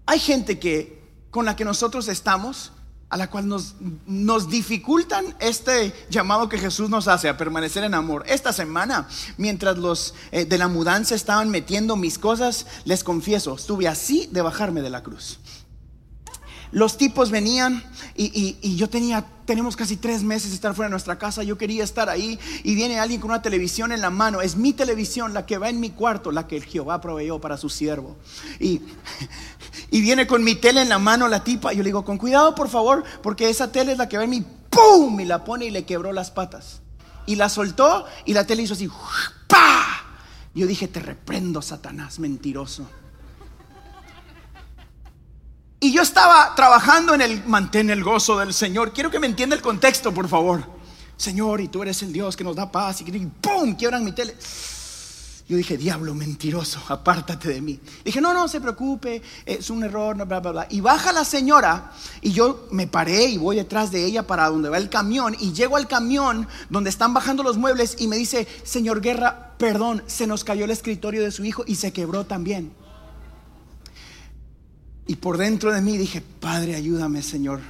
Hay 0.07 0.21
gente 0.21 0.59
que 0.59 1.03
con 1.31 1.45
la 1.45 1.57
que 1.57 1.65
nosotros 1.65 2.09
estamos, 2.09 2.73
a 3.09 3.17
la 3.17 3.31
cual 3.31 3.47
nos, 3.49 4.49
dificultan 4.49 5.25
este 5.39 5.95
llamado 6.11 6.49
que 6.49 6.59
Jesús 6.59 6.91
nos 6.91 7.09
hace 7.09 7.29
a 7.29 7.37
permanecer 7.37 7.85
en 7.85 7.95
amor. 7.95 8.25
Esta 8.27 8.53
semana, 8.53 9.09
mientras 9.37 9.79
los 9.79 10.15
eh, 10.33 10.45
de 10.45 10.59
la 10.59 10.69
mudanza 10.69 11.15
estaban 11.15 11.51
metiendo 11.51 11.97
mis 11.97 12.19
cosas, 12.19 12.67
les 12.85 13.05
confieso, 13.05 13.55
estuve 13.55 13.87
así 13.87 14.29
de 14.33 14.43
bajarme 14.43 14.83
de 14.83 14.91
la 14.91 15.03
cruz. 15.03 15.39
Los 16.77 16.99
tipos 16.99 17.31
venían 17.31 17.83
y, 18.15 18.77
yo 18.77 18.91
tenía, 18.91 19.25
tenemos 19.47 19.77
casi 19.77 19.97
tres 19.97 20.23
meses 20.23 20.51
de 20.51 20.57
estar 20.57 20.75
fuera 20.75 20.89
de 20.89 20.91
nuestra 20.91 21.19
casa, 21.19 21.43
yo 21.43 21.57
quería 21.57 21.83
estar 21.83 22.11
ahí 22.11 22.39
y 22.65 22.75
viene 22.75 23.01
alguien 23.01 23.19
con 23.19 23.31
una 23.31 23.41
televisión 23.41 23.93
en 23.93 24.03
la 24.03 24.11
mano, 24.11 24.43
es 24.43 24.57
mi 24.57 24.75
televisión, 24.75 25.33
la 25.33 25.47
que 25.47 25.57
va 25.57 25.71
en 25.71 25.81
mi 25.81 25.89
cuarto, 25.89 26.33
la 26.33 26.47
que 26.47 26.59
el 26.59 26.65
Jehová 26.65 27.01
proveyó 27.01 27.41
para 27.41 27.57
su 27.57 27.71
siervo. 27.71 28.19
Y, 28.61 28.83
y 29.91 30.03
viene 30.03 30.27
con 30.27 30.45
mi 30.45 30.55
tele 30.55 30.83
en 30.83 30.91
la 30.91 30.99
mano 30.99 31.29
la 31.29 31.43
tipa, 31.43 31.73
y 31.73 31.79
yo 31.79 31.83
le 31.83 31.89
digo, 31.89 32.05
con 32.05 32.19
cuidado 32.19 32.55
por 32.55 32.69
favor, 32.69 33.05
porque 33.23 33.49
esa 33.49 33.73
tele 33.73 33.93
es 33.93 33.99
la 33.99 34.11
que 34.11 34.19
va 34.19 34.25
en 34.25 34.31
mi, 34.31 34.45
¡pum! 34.69 35.19
Y 35.19 35.25
la 35.25 35.45
pone 35.45 35.65
y 35.65 35.71
le 35.71 35.87
quebró 35.87 36.13
las 36.13 36.31
patas. 36.31 36.83
Y 37.25 37.37
la 37.37 37.49
soltó 37.49 38.05
y 38.27 38.35
la 38.35 38.47
tele 38.47 38.65
hizo 38.65 38.75
así, 38.75 38.91
¡pa! 39.49 40.05
Yo 40.55 40.67
dije, 40.67 40.89
te 40.89 41.01
reprendo, 41.01 41.63
Satanás, 41.63 42.19
mentiroso. 42.19 42.87
Y 45.79 45.93
yo 45.93 46.03
estaba 46.03 46.55
trabajando 46.55 47.15
en 47.15 47.21
el 47.21 47.45
mantén 47.45 47.91
el 47.91 48.03
gozo 48.03 48.39
del 48.39 48.55
Señor. 48.55 48.93
Quiero 48.93 49.11
que 49.11 49.19
me 49.19 49.27
entienda 49.27 49.55
el 49.55 49.63
contexto, 49.63 50.13
por 50.13 50.29
favor. 50.29 50.65
Señor, 51.17 51.61
y 51.61 51.69
tú 51.69 51.83
eres 51.83 52.03
el 52.03 52.13
Dios 52.13 52.37
que 52.37 52.45
nos 52.45 52.57
da 52.57 52.71
paz. 52.73 53.03
Y 53.03 53.27
¡pum! 53.41 53.75
Quiebran 53.77 54.05
mi 54.05 54.13
tele. 54.13 54.37
Yo 55.49 55.57
dije, 55.57 55.77
diablo 55.77 56.13
mentiroso, 56.13 56.81
apártate 56.89 57.49
de 57.51 57.61
mí. 57.61 57.79
Dije, 58.05 58.21
no, 58.21 58.35
no 58.35 58.49
se 58.49 58.61
preocupe, 58.61 59.23
es 59.45 59.71
un 59.71 59.85
error, 59.85 60.17
bla, 60.17 60.41
bla, 60.41 60.51
bla. 60.51 60.67
Y 60.71 60.81
baja 60.81 61.13
la 61.13 61.25
señora 61.25 61.93
y 62.21 62.33
yo 62.33 62.67
me 62.73 62.89
paré 62.89 63.27
y 63.27 63.39
voy 63.39 63.55
detrás 63.55 63.93
de 63.93 64.05
ella 64.05 64.27
para 64.27 64.49
donde 64.49 64.71
va 64.71 64.79
el 64.79 64.91
camión. 64.91 65.37
Y 65.39 65.53
llego 65.53 65.77
al 65.77 65.87
camión 65.87 66.49
donde 66.69 66.91
están 66.91 67.15
bajando 67.15 67.45
los 67.45 67.59
muebles 67.59 67.95
y 68.01 68.09
me 68.09 68.17
dice, 68.17 68.49
señor 68.65 69.01
Guerra, 69.01 69.53
perdón, 69.57 70.03
se 70.07 70.27
nos 70.27 70.43
cayó 70.43 70.65
el 70.65 70.73
escritorio 70.73 71.23
de 71.23 71.31
su 71.31 71.45
hijo 71.45 71.63
y 71.65 71.77
se 71.77 71.93
quebró 71.93 72.27
también. 72.27 72.73
Y 75.07 75.17
por 75.17 75.39
dentro 75.39 75.73
de 75.73 75.81
mí 75.81 75.97
dije, 75.97 76.21
Padre, 76.21 76.75
ayúdame, 76.75 77.23
Señor. 77.23 77.61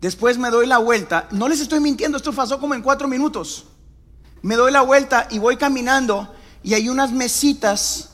Después 0.00 0.38
me 0.38 0.50
doy 0.50 0.66
la 0.66 0.78
vuelta. 0.78 1.28
No 1.30 1.48
les 1.48 1.60
estoy 1.60 1.80
mintiendo, 1.80 2.18
esto 2.18 2.32
pasó 2.32 2.60
como 2.60 2.74
en 2.74 2.82
cuatro 2.82 3.08
minutos. 3.08 3.64
Me 4.42 4.54
doy 4.54 4.70
la 4.70 4.82
vuelta 4.82 5.26
y 5.30 5.38
voy 5.38 5.56
caminando 5.56 6.32
y 6.62 6.74
hay 6.74 6.88
unas 6.88 7.12
mesitas, 7.12 8.10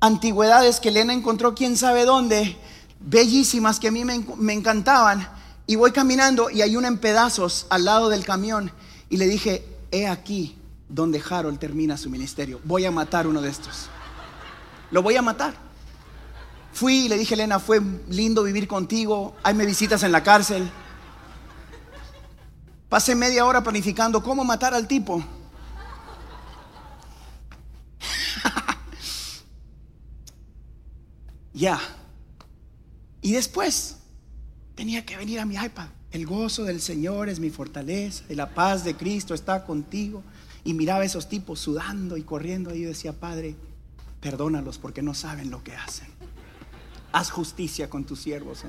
antigüedades 0.00 0.78
que 0.78 0.90
Elena 0.90 1.12
encontró 1.12 1.54
quién 1.54 1.76
sabe 1.76 2.04
dónde, 2.04 2.56
bellísimas 3.00 3.80
que 3.80 3.88
a 3.88 3.92
mí 3.92 4.04
me, 4.04 4.24
me 4.36 4.52
encantaban. 4.52 5.28
Y 5.66 5.74
voy 5.74 5.90
caminando 5.90 6.48
y 6.50 6.62
hay 6.62 6.76
una 6.76 6.88
en 6.88 6.98
pedazos 6.98 7.66
al 7.70 7.84
lado 7.84 8.08
del 8.08 8.24
camión. 8.24 8.70
Y 9.08 9.16
le 9.16 9.26
dije, 9.26 9.66
he 9.90 10.06
aquí 10.06 10.56
donde 10.88 11.20
Harold 11.28 11.58
termina 11.58 11.96
su 11.96 12.08
ministerio. 12.10 12.60
Voy 12.62 12.84
a 12.84 12.92
matar 12.92 13.26
uno 13.26 13.40
de 13.40 13.48
estos. 13.48 13.88
Lo 14.92 15.02
voy 15.02 15.16
a 15.16 15.22
matar. 15.22 15.65
Fui 16.76 17.06
y 17.06 17.08
le 17.08 17.16
dije, 17.16 17.32
Elena, 17.32 17.58
fue 17.58 17.80
lindo 18.10 18.42
vivir 18.42 18.68
contigo, 18.68 19.34
hay 19.42 19.54
me 19.54 19.64
visitas 19.64 20.02
en 20.02 20.12
la 20.12 20.22
cárcel. 20.22 20.70
Pasé 22.90 23.14
media 23.14 23.46
hora 23.46 23.62
planificando 23.62 24.22
cómo 24.22 24.44
matar 24.44 24.74
al 24.74 24.86
tipo. 24.86 25.24
ya. 31.54 31.80
Y 33.22 33.32
después 33.32 33.96
tenía 34.74 35.06
que 35.06 35.16
venir 35.16 35.40
a 35.40 35.46
mi 35.46 35.54
iPad. 35.54 35.88
El 36.10 36.26
gozo 36.26 36.64
del 36.64 36.82
Señor 36.82 37.30
es 37.30 37.40
mi 37.40 37.48
fortaleza, 37.48 38.24
y 38.28 38.34
la 38.34 38.52
paz 38.52 38.84
de 38.84 38.94
Cristo 38.96 39.32
está 39.32 39.64
contigo. 39.64 40.22
Y 40.62 40.74
miraba 40.74 41.00
a 41.00 41.06
esos 41.06 41.30
tipos 41.30 41.58
sudando 41.58 42.18
y 42.18 42.22
corriendo. 42.22 42.74
Y 42.74 42.82
yo 42.82 42.88
decía, 42.88 43.14
Padre, 43.14 43.56
perdónalos 44.20 44.76
porque 44.76 45.00
no 45.00 45.14
saben 45.14 45.50
lo 45.50 45.64
que 45.64 45.74
hacen 45.74 46.15
haz 47.16 47.30
justicia 47.30 47.88
con 47.88 48.04
tus 48.04 48.20
siervos, 48.20 48.62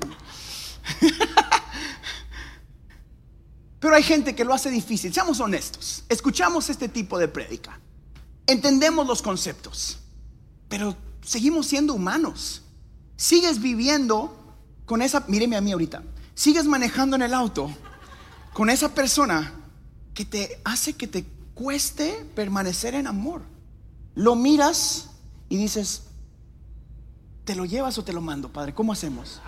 Pero 3.80 3.94
hay 3.94 4.02
gente 4.02 4.34
que 4.34 4.44
lo 4.44 4.54
hace 4.54 4.70
difícil. 4.70 5.12
Seamos 5.12 5.38
honestos. 5.38 6.02
Escuchamos 6.08 6.68
este 6.70 6.88
tipo 6.88 7.18
de 7.18 7.28
prédica. 7.28 7.78
Entendemos 8.46 9.06
los 9.06 9.22
conceptos. 9.22 9.98
Pero 10.68 10.96
seguimos 11.22 11.66
siendo 11.66 11.94
humanos. 11.94 12.62
Sigues 13.16 13.60
viviendo 13.60 14.56
con 14.84 15.02
esa, 15.02 15.24
míreme 15.28 15.56
a 15.56 15.60
mí 15.60 15.70
ahorita. 15.70 16.02
Sigues 16.34 16.64
manejando 16.64 17.14
en 17.16 17.22
el 17.22 17.34
auto 17.34 17.70
con 18.54 18.70
esa 18.70 18.94
persona 18.94 19.52
que 20.14 20.24
te 20.24 20.60
hace 20.64 20.94
que 20.94 21.06
te 21.06 21.24
cueste 21.54 22.26
permanecer 22.34 22.94
en 22.94 23.06
amor. 23.06 23.42
Lo 24.14 24.34
miras 24.34 25.10
y 25.48 25.56
dices, 25.56 26.07
¿Te 27.48 27.56
lo 27.56 27.64
llevas 27.64 27.96
o 27.96 28.04
te 28.04 28.12
lo 28.12 28.20
mando, 28.20 28.52
Padre? 28.52 28.74
¿Cómo 28.74 28.92
hacemos? 28.92 29.40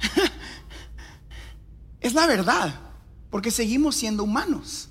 es 2.00 2.12
la 2.12 2.26
verdad, 2.26 2.74
porque 3.30 3.52
seguimos 3.52 3.94
siendo 3.94 4.24
humanos. 4.24 4.88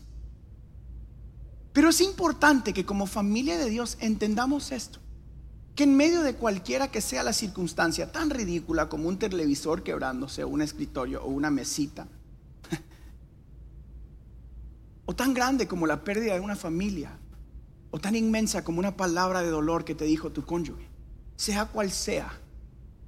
Pero 1.74 1.90
es 1.90 2.00
importante 2.00 2.72
que 2.72 2.86
como 2.86 3.08
familia 3.08 3.58
de 3.58 3.70
Dios 3.70 3.98
entendamos 4.00 4.72
esto. 4.72 5.02
Que 5.76 5.84
en 5.84 5.98
medio 5.98 6.22
de 6.22 6.36
cualquiera 6.36 6.90
que 6.90 7.02
sea 7.02 7.22
la 7.22 7.34
circunstancia 7.34 8.10
tan 8.10 8.30
ridícula 8.30 8.88
como 8.88 9.10
un 9.10 9.20
televisor 9.20 9.84
quebrándose 9.84 10.46
o 10.46 10.48
un 10.48 10.62
escritorio 10.62 11.26
o 11.26 11.28
una 11.28 11.52
mesita, 11.52 12.08
o 15.06 15.14
tan 15.14 15.34
grande 15.34 15.68
como 15.68 15.88
la 15.88 16.06
pérdida 16.06 16.36
de 16.36 16.40
una 16.40 16.56
familia, 16.56 17.18
o 17.92 18.00
tan 18.00 18.16
inmensa 18.16 18.64
como 18.64 18.80
una 18.80 18.96
palabra 18.98 19.42
de 19.42 19.50
dolor 19.50 19.86
que 19.86 19.96
te 19.96 20.06
dijo 20.06 20.32
tu 20.32 20.46
cónyuge, 20.46 20.88
sea 21.36 21.66
cual 21.66 21.92
sea 21.92 22.40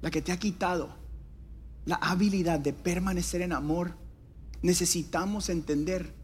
la 0.02 0.10
que 0.10 0.22
te 0.22 0.30
ha 0.30 0.38
quitado 0.38 0.90
la 1.86 1.96
habilidad 1.96 2.60
de 2.60 2.72
permanecer 2.72 3.42
en 3.42 3.52
amor, 3.52 3.96
necesitamos 4.62 5.48
entender 5.48 6.14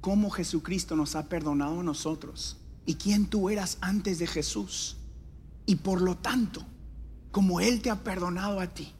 cómo 0.00 0.30
Jesucristo 0.30 0.96
nos 0.96 1.16
ha 1.16 1.28
perdonado 1.28 1.80
a 1.80 1.84
nosotros 1.84 2.58
y 2.86 2.94
quién 2.94 3.26
tú 3.26 3.50
eras 3.50 3.78
antes 3.80 4.18
de 4.18 4.26
Jesús. 4.26 4.96
Y 5.66 5.76
por 5.76 6.00
lo 6.00 6.16
tanto, 6.16 6.64
como 7.30 7.60
Él 7.60 7.82
te 7.82 7.90
ha 7.90 8.02
perdonado 8.02 8.60
a 8.60 8.68
ti, 8.68 8.92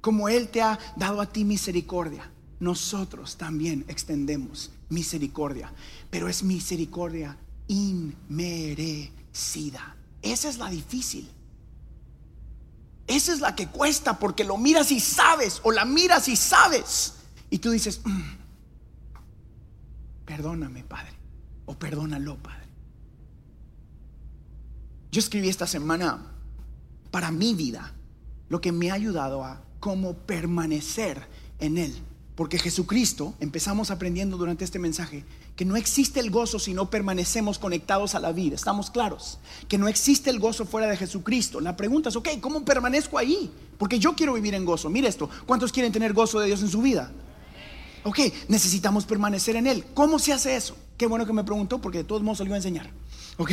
como 0.00 0.28
Él 0.28 0.48
te 0.48 0.62
ha 0.62 0.78
dado 0.96 1.20
a 1.20 1.26
ti 1.26 1.44
misericordia, 1.44 2.30
nosotros 2.60 3.36
también 3.36 3.84
extendemos 3.88 4.70
misericordia, 4.88 5.72
pero 6.10 6.28
es 6.28 6.42
misericordia 6.42 7.36
inmerecida. 7.68 9.16
Esa 10.22 10.48
es 10.48 10.58
la 10.58 10.68
difícil. 10.70 11.30
Esa 13.06 13.32
es 13.32 13.40
la 13.40 13.54
que 13.54 13.68
cuesta 13.68 14.18
porque 14.18 14.44
lo 14.44 14.56
miras 14.56 14.90
y 14.90 15.00
sabes, 15.00 15.60
o 15.62 15.70
la 15.70 15.84
miras 15.84 16.28
y 16.28 16.34
sabes, 16.34 17.14
y 17.50 17.58
tú 17.58 17.70
dices, 17.70 18.00
mm, 18.04 18.20
perdóname, 20.24 20.82
Padre, 20.82 21.12
o 21.66 21.78
perdónalo, 21.78 22.36
Padre. 22.42 22.66
Yo 25.12 25.20
escribí 25.20 25.48
esta 25.48 25.68
semana 25.68 26.32
para 27.10 27.30
mi 27.30 27.54
vida 27.54 27.94
lo 28.48 28.60
que 28.60 28.72
me 28.72 28.90
ha 28.90 28.94
ayudado 28.94 29.44
a 29.44 29.62
cómo 29.80 30.14
permanecer 30.14 31.26
en 31.60 31.78
Él. 31.78 31.96
Porque 32.36 32.58
Jesucristo, 32.58 33.34
empezamos 33.40 33.90
aprendiendo 33.90 34.36
durante 34.36 34.62
este 34.62 34.78
mensaje, 34.78 35.24
que 35.56 35.64
no 35.64 35.74
existe 35.74 36.20
el 36.20 36.30
gozo 36.30 36.58
si 36.58 36.74
no 36.74 36.90
permanecemos 36.90 37.58
conectados 37.58 38.14
a 38.14 38.20
la 38.20 38.32
vida. 38.32 38.54
¿Estamos 38.54 38.90
claros? 38.90 39.38
Que 39.68 39.78
no 39.78 39.88
existe 39.88 40.28
el 40.28 40.38
gozo 40.38 40.66
fuera 40.66 40.86
de 40.86 40.98
Jesucristo. 40.98 41.60
La 41.60 41.78
pregunta 41.78 42.10
es, 42.10 42.16
ok, 42.16 42.28
¿cómo 42.42 42.62
permanezco 42.62 43.16
ahí? 43.16 43.50
Porque 43.78 43.98
yo 43.98 44.14
quiero 44.14 44.34
vivir 44.34 44.54
en 44.54 44.66
gozo. 44.66 44.90
Mire 44.90 45.08
esto, 45.08 45.30
¿cuántos 45.46 45.72
quieren 45.72 45.92
tener 45.92 46.12
gozo 46.12 46.38
de 46.38 46.48
Dios 46.48 46.60
en 46.60 46.68
su 46.68 46.82
vida? 46.82 47.10
Ok, 48.04 48.20
necesitamos 48.48 49.06
permanecer 49.06 49.56
en 49.56 49.66
Él. 49.66 49.86
¿Cómo 49.94 50.18
se 50.18 50.34
hace 50.34 50.56
eso? 50.56 50.76
Qué 50.98 51.06
bueno 51.06 51.24
que 51.24 51.32
me 51.32 51.42
preguntó 51.42 51.80
porque 51.80 51.98
de 51.98 52.04
todos 52.04 52.22
modos 52.22 52.38
se 52.38 52.44
lo 52.44 52.52
a 52.52 52.56
enseñar. 52.56 52.90
Ok, 53.38 53.52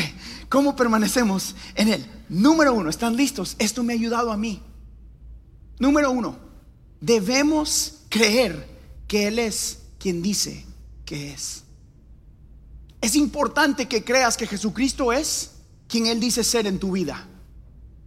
¿cómo 0.50 0.76
permanecemos 0.76 1.56
en 1.76 1.88
Él? 1.88 2.06
Número 2.28 2.74
uno, 2.74 2.90
¿están 2.90 3.16
listos? 3.16 3.56
Esto 3.60 3.82
me 3.82 3.94
ha 3.94 3.96
ayudado 3.96 4.30
a 4.30 4.38
mí. 4.38 4.62
Número 5.80 6.12
uno, 6.12 6.38
debemos 7.00 8.02
creer 8.10 8.73
que 9.14 9.28
Él 9.28 9.38
es 9.38 9.78
quien 10.00 10.24
dice 10.24 10.66
que 11.06 11.34
es. 11.34 11.66
Es 13.00 13.16
importante 13.16 13.88
que 13.88 14.04
creas 14.04 14.36
que 14.36 14.48
Jesucristo 14.48 15.14
es 15.14 15.52
quien 15.88 16.08
Él 16.08 16.20
dice 16.20 16.44
ser 16.44 16.66
en 16.66 16.80
tu 16.80 16.94
vida. 16.94 17.28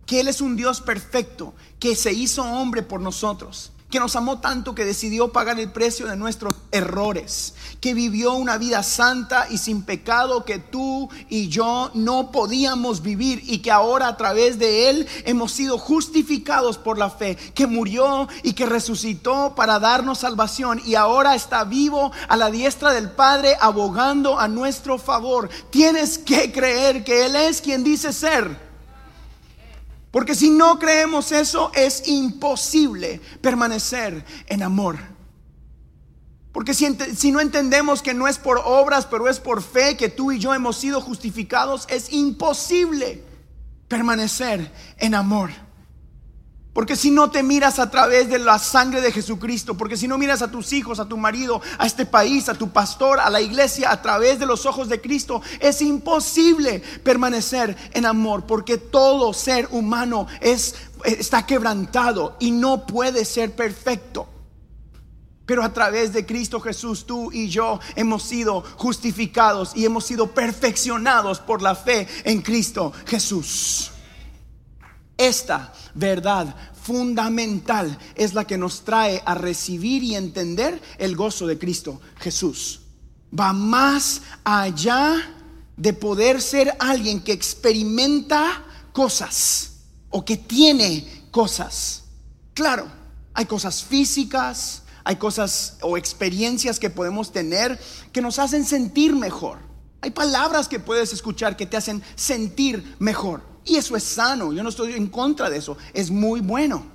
Que 0.04 0.18
Él 0.18 0.26
es 0.26 0.40
un 0.40 0.56
Dios 0.56 0.80
perfecto, 0.80 1.54
que 1.78 1.94
se 1.94 2.12
hizo 2.12 2.42
hombre 2.42 2.82
por 2.82 3.00
nosotros 3.00 3.70
que 3.96 4.00
nos 4.00 4.14
amó 4.14 4.40
tanto 4.40 4.74
que 4.74 4.84
decidió 4.84 5.32
pagar 5.32 5.58
el 5.58 5.72
precio 5.72 6.06
de 6.06 6.18
nuestros 6.18 6.54
errores, 6.70 7.54
que 7.80 7.94
vivió 7.94 8.34
una 8.34 8.58
vida 8.58 8.82
santa 8.82 9.46
y 9.48 9.56
sin 9.56 9.84
pecado 9.84 10.44
que 10.44 10.58
tú 10.58 11.08
y 11.30 11.48
yo 11.48 11.90
no 11.94 12.30
podíamos 12.30 13.00
vivir 13.00 13.40
y 13.46 13.60
que 13.60 13.70
ahora 13.70 14.08
a 14.08 14.18
través 14.18 14.58
de 14.58 14.90
él 14.90 15.08
hemos 15.24 15.52
sido 15.52 15.78
justificados 15.78 16.76
por 16.76 16.98
la 16.98 17.08
fe, 17.08 17.36
que 17.54 17.66
murió 17.66 18.28
y 18.42 18.52
que 18.52 18.66
resucitó 18.66 19.54
para 19.56 19.78
darnos 19.78 20.18
salvación 20.18 20.82
y 20.84 20.94
ahora 20.94 21.34
está 21.34 21.64
vivo 21.64 22.12
a 22.28 22.36
la 22.36 22.50
diestra 22.50 22.92
del 22.92 23.10
Padre 23.10 23.56
abogando 23.62 24.38
a 24.38 24.46
nuestro 24.46 24.98
favor. 24.98 25.48
Tienes 25.70 26.18
que 26.18 26.52
creer 26.52 27.02
que 27.02 27.24
él 27.24 27.34
es 27.34 27.62
quien 27.62 27.82
dice 27.82 28.12
ser. 28.12 28.65
Porque 30.16 30.34
si 30.34 30.48
no 30.48 30.78
creemos 30.78 31.30
eso, 31.30 31.70
es 31.74 32.08
imposible 32.08 33.20
permanecer 33.42 34.24
en 34.46 34.62
amor. 34.62 34.96
Porque 36.52 36.72
si, 36.72 37.30
no 37.30 37.38
entendemos 37.38 38.00
que 38.00 38.14
no 38.14 38.26
es 38.26 38.38
por 38.38 38.62
obras, 38.64 39.04
pero 39.04 39.28
es 39.28 39.38
por 39.38 39.62
fe 39.62 39.94
que 39.98 40.08
tú 40.08 40.32
y 40.32 40.38
yo 40.38 40.54
hemos 40.54 40.78
sido 40.78 41.02
justificados, 41.02 41.86
es 41.90 42.10
imposible 42.14 43.24
permanecer 43.88 44.72
en 44.96 45.14
amor. 45.14 45.50
Porque 46.76 46.94
si 46.94 47.10
no 47.10 47.30
te 47.30 47.42
miras 47.42 47.78
a 47.78 47.90
través 47.90 48.28
de 48.28 48.38
la 48.38 48.58
sangre 48.58 49.00
de 49.00 49.10
Jesucristo, 49.10 49.78
porque 49.78 49.96
si 49.96 50.06
no 50.06 50.18
miras 50.18 50.42
a 50.42 50.50
tus 50.50 50.74
hijos, 50.74 51.00
a 51.00 51.08
tu 51.08 51.16
marido, 51.16 51.62
a 51.78 51.86
este 51.86 52.04
país, 52.04 52.50
a 52.50 52.54
tu 52.54 52.68
pastor, 52.68 53.18
a 53.18 53.30
la 53.30 53.40
iglesia, 53.40 53.90
a 53.90 54.02
través 54.02 54.38
de 54.38 54.44
los 54.44 54.66
ojos 54.66 54.90
de 54.90 55.00
Cristo, 55.00 55.40
es 55.58 55.80
imposible 55.80 56.82
permanecer 57.02 57.74
en 57.94 58.04
amor, 58.04 58.44
porque 58.44 58.76
todo 58.76 59.32
ser 59.32 59.66
humano 59.70 60.26
es, 60.42 60.74
está 61.02 61.46
quebrantado 61.46 62.36
y 62.40 62.50
no 62.50 62.86
puede 62.86 63.24
ser 63.24 63.56
perfecto. 63.56 64.28
Pero 65.46 65.62
a 65.62 65.72
través 65.72 66.12
de 66.12 66.26
Cristo 66.26 66.60
Jesús, 66.60 67.06
tú 67.06 67.32
y 67.32 67.48
yo 67.48 67.80
hemos 67.94 68.22
sido 68.22 68.62
justificados 68.76 69.74
y 69.74 69.86
hemos 69.86 70.04
sido 70.04 70.32
perfeccionados 70.32 71.40
por 71.40 71.62
la 71.62 71.74
fe 71.74 72.06
en 72.24 72.42
Cristo 72.42 72.92
Jesús. 73.06 73.92
Esta 75.18 75.72
verdad 75.94 76.54
fundamental 76.82 77.98
es 78.14 78.34
la 78.34 78.46
que 78.46 78.58
nos 78.58 78.84
trae 78.84 79.22
a 79.24 79.34
recibir 79.34 80.02
y 80.02 80.14
entender 80.14 80.80
el 80.98 81.16
gozo 81.16 81.46
de 81.46 81.58
Cristo 81.58 82.00
Jesús. 82.18 82.80
Va 83.38 83.52
más 83.52 84.22
allá 84.44 85.16
de 85.76 85.92
poder 85.92 86.40
ser 86.40 86.74
alguien 86.78 87.20
que 87.20 87.32
experimenta 87.32 88.64
cosas 88.92 89.72
o 90.10 90.24
que 90.24 90.36
tiene 90.36 91.26
cosas. 91.30 92.04
Claro, 92.54 92.86
hay 93.34 93.46
cosas 93.46 93.82
físicas, 93.82 94.82
hay 95.04 95.16
cosas 95.16 95.76
o 95.82 95.96
experiencias 95.96 96.78
que 96.78 96.90
podemos 96.90 97.32
tener 97.32 97.78
que 98.12 98.22
nos 98.22 98.38
hacen 98.38 98.64
sentir 98.64 99.14
mejor. 99.14 99.58
Hay 100.00 100.10
palabras 100.10 100.68
que 100.68 100.80
puedes 100.80 101.12
escuchar 101.12 101.56
que 101.56 101.66
te 101.66 101.76
hacen 101.76 102.02
sentir 102.14 102.96
mejor. 102.98 103.55
Y 103.66 103.76
eso 103.76 103.96
es 103.96 104.04
sano, 104.04 104.52
yo 104.52 104.62
no 104.62 104.68
estoy 104.68 104.92
en 104.92 105.08
contra 105.08 105.50
de 105.50 105.58
eso, 105.58 105.76
es 105.92 106.10
muy 106.10 106.40
bueno. 106.40 106.86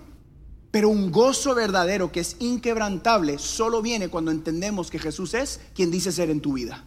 Pero 0.71 0.87
un 0.87 1.11
gozo 1.11 1.53
verdadero 1.53 2.13
que 2.13 2.21
es 2.21 2.37
inquebrantable 2.39 3.37
solo 3.37 3.81
viene 3.81 4.07
cuando 4.07 4.31
entendemos 4.31 4.89
que 4.89 4.97
Jesús 4.97 5.33
es 5.33 5.59
quien 5.75 5.91
dice 5.91 6.13
ser 6.13 6.29
en 6.29 6.39
tu 6.39 6.53
vida. 6.53 6.85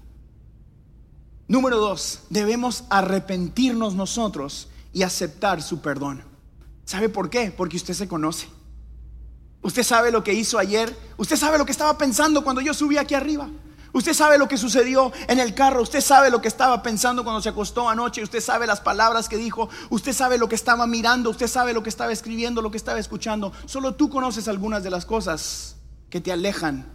Número 1.46 1.76
dos, 1.76 2.20
debemos 2.30 2.84
arrepentirnos 2.88 3.94
nosotros 3.94 4.68
y 4.94 5.02
aceptar 5.02 5.60
su 5.60 5.82
perdón. 5.82 6.24
¿Sabe 6.86 7.10
por 7.10 7.28
qué? 7.28 7.52
Porque 7.54 7.76
usted 7.76 7.92
se 7.92 8.08
conoce. 8.08 8.46
Usted 9.60 9.82
sabe 9.82 10.10
lo 10.10 10.24
que 10.24 10.32
hizo 10.32 10.58
ayer. 10.58 10.96
Usted 11.18 11.36
sabe 11.36 11.58
lo 11.58 11.66
que 11.66 11.72
estaba 11.72 11.98
pensando 11.98 12.42
cuando 12.42 12.62
yo 12.62 12.72
subí 12.72 12.96
aquí 12.96 13.14
arriba. 13.14 13.50
Usted 13.94 14.12
sabe 14.12 14.38
lo 14.38 14.48
que 14.48 14.58
sucedió 14.58 15.12
en 15.28 15.38
el 15.38 15.54
carro, 15.54 15.80
usted 15.80 16.00
sabe 16.00 16.28
lo 16.28 16.42
que 16.42 16.48
estaba 16.48 16.82
pensando 16.82 17.22
cuando 17.22 17.40
se 17.40 17.48
acostó 17.48 17.88
anoche, 17.88 18.24
usted 18.24 18.40
sabe 18.40 18.66
las 18.66 18.80
palabras 18.80 19.28
que 19.28 19.36
dijo, 19.36 19.68
usted 19.88 20.12
sabe 20.12 20.36
lo 20.36 20.48
que 20.48 20.56
estaba 20.56 20.88
mirando, 20.88 21.30
usted 21.30 21.46
sabe 21.46 21.72
lo 21.72 21.84
que 21.84 21.90
estaba 21.90 22.12
escribiendo, 22.12 22.60
lo 22.60 22.72
que 22.72 22.76
estaba 22.76 22.98
escuchando. 22.98 23.52
Solo 23.66 23.94
tú 23.94 24.10
conoces 24.10 24.48
algunas 24.48 24.82
de 24.82 24.90
las 24.90 25.06
cosas 25.06 25.76
que 26.10 26.20
te 26.20 26.32
alejan 26.32 26.93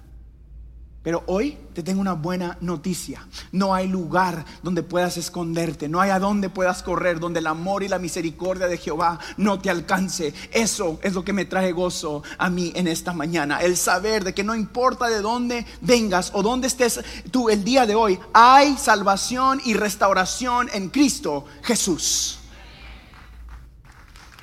pero 1.02 1.24
hoy 1.28 1.58
te 1.74 1.82
tengo 1.82 2.02
una 2.02 2.14
buena 2.14 2.58
noticia. 2.60 3.26
No 3.54 3.74
hay 3.74 3.88
lugar 3.88 4.44
donde 4.62 4.84
puedas 4.84 5.16
esconderte, 5.16 5.88
no 5.88 6.02
hay 6.02 6.10
a 6.10 6.20
dónde 6.20 6.50
puedas 6.50 6.84
correr, 6.84 7.20
donde 7.20 7.40
el 7.40 7.48
amor 7.48 7.84
y 7.84 7.88
la 7.88 8.00
misericordia 8.00 8.68
de 8.68 8.78
Jehová 8.78 9.18
no 9.38 9.60
te 9.60 9.70
alcance. 9.70 10.34
Eso 10.52 11.00
es 11.02 11.14
lo 11.14 11.24
que 11.24 11.32
me 11.32 11.46
trae 11.46 11.72
gozo 11.72 12.24
a 12.38 12.50
mí 12.50 12.74
en 12.76 12.88
esta 12.88 13.14
mañana. 13.14 13.62
El 13.62 13.78
saber 13.78 14.26
de 14.26 14.34
que 14.34 14.44
no 14.44 14.56
importa 14.56 15.08
de 15.08 15.22
dónde 15.22 15.66
vengas 15.80 16.32
o 16.34 16.44
dónde 16.44 16.68
estés 16.68 17.00
tú 17.32 17.50
el 17.50 17.64
día 17.64 17.86
de 17.86 17.96
hoy, 17.96 18.20
hay 18.34 18.76
salvación 18.78 19.62
y 19.64 19.76
restauración 19.76 20.70
en 20.74 20.90
Cristo 20.90 21.46
Jesús. 21.64 22.40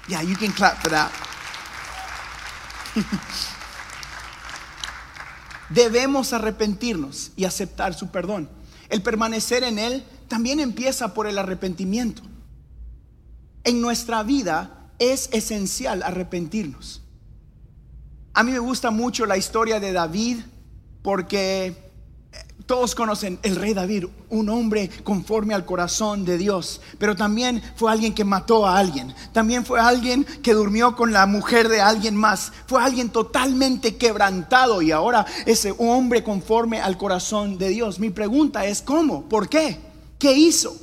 Yeah, 0.09 0.23
you 0.23 0.37
can 0.37 0.53
clap 0.53 0.81
for 0.81 0.91
that. 0.91 1.11
debemos 5.71 6.33
arrepentirnos 6.33 7.33
y 7.37 7.45
aceptar 7.45 7.95
su 7.95 8.09
perdón. 8.09 8.49
El 8.89 9.03
permanecer 9.03 9.65
en 9.65 9.79
Él 9.79 10.05
también 10.29 10.61
empieza 10.61 11.15
por 11.15 11.27
el 11.27 11.39
arrepentimiento. 11.39 12.23
En 13.65 13.81
nuestra 13.81 14.23
vida 14.23 14.91
es 14.99 15.29
esencial 15.33 16.03
arrepentirnos. 16.03 17.03
A 18.35 18.43
mí 18.43 18.53
me 18.53 18.59
gusta 18.59 18.91
mucho 18.91 19.27
la 19.27 19.37
historia 19.37 19.81
de 19.81 19.93
David 19.93 20.39
porque 21.03 21.86
todos 22.67 22.97
conocen 22.97 23.39
el 23.43 23.55
rey 23.55 23.75
David, 23.75 24.07
un 24.29 24.49
hombre 24.49 24.91
conforme 25.05 25.55
al 25.55 25.65
corazón 25.65 26.25
de 26.25 26.37
Dios, 26.37 26.81
pero 26.99 27.15
también 27.15 27.63
fue 27.77 27.93
alguien 27.93 28.13
que 28.13 28.25
mató 28.25 28.67
a 28.67 28.77
alguien, 28.77 29.15
también 29.33 29.65
fue 29.65 29.81
alguien 29.81 30.25
que 30.43 30.53
durmió 30.53 30.97
con 30.97 31.13
la 31.13 31.27
mujer 31.27 31.69
de 31.69 31.81
alguien 31.81 32.17
más, 32.17 32.53
fue 32.67 32.83
alguien 32.83 33.11
totalmente 33.11 33.97
quebrantado 33.97 34.83
y 34.83 34.91
ahora 34.91 35.25
ese 35.47 35.75
hombre 35.79 36.25
conforme 36.25 36.81
al 36.81 36.99
corazón 36.99 37.57
de 37.57 37.69
Dios. 37.69 38.01
Mi 38.01 38.11
pregunta 38.11 38.67
es, 38.67 38.83
¿cómo? 38.83 39.29
¿Por 39.29 39.49
qué? 39.49 39.79
¿Qué 40.19 40.33
hizo? 40.33 40.77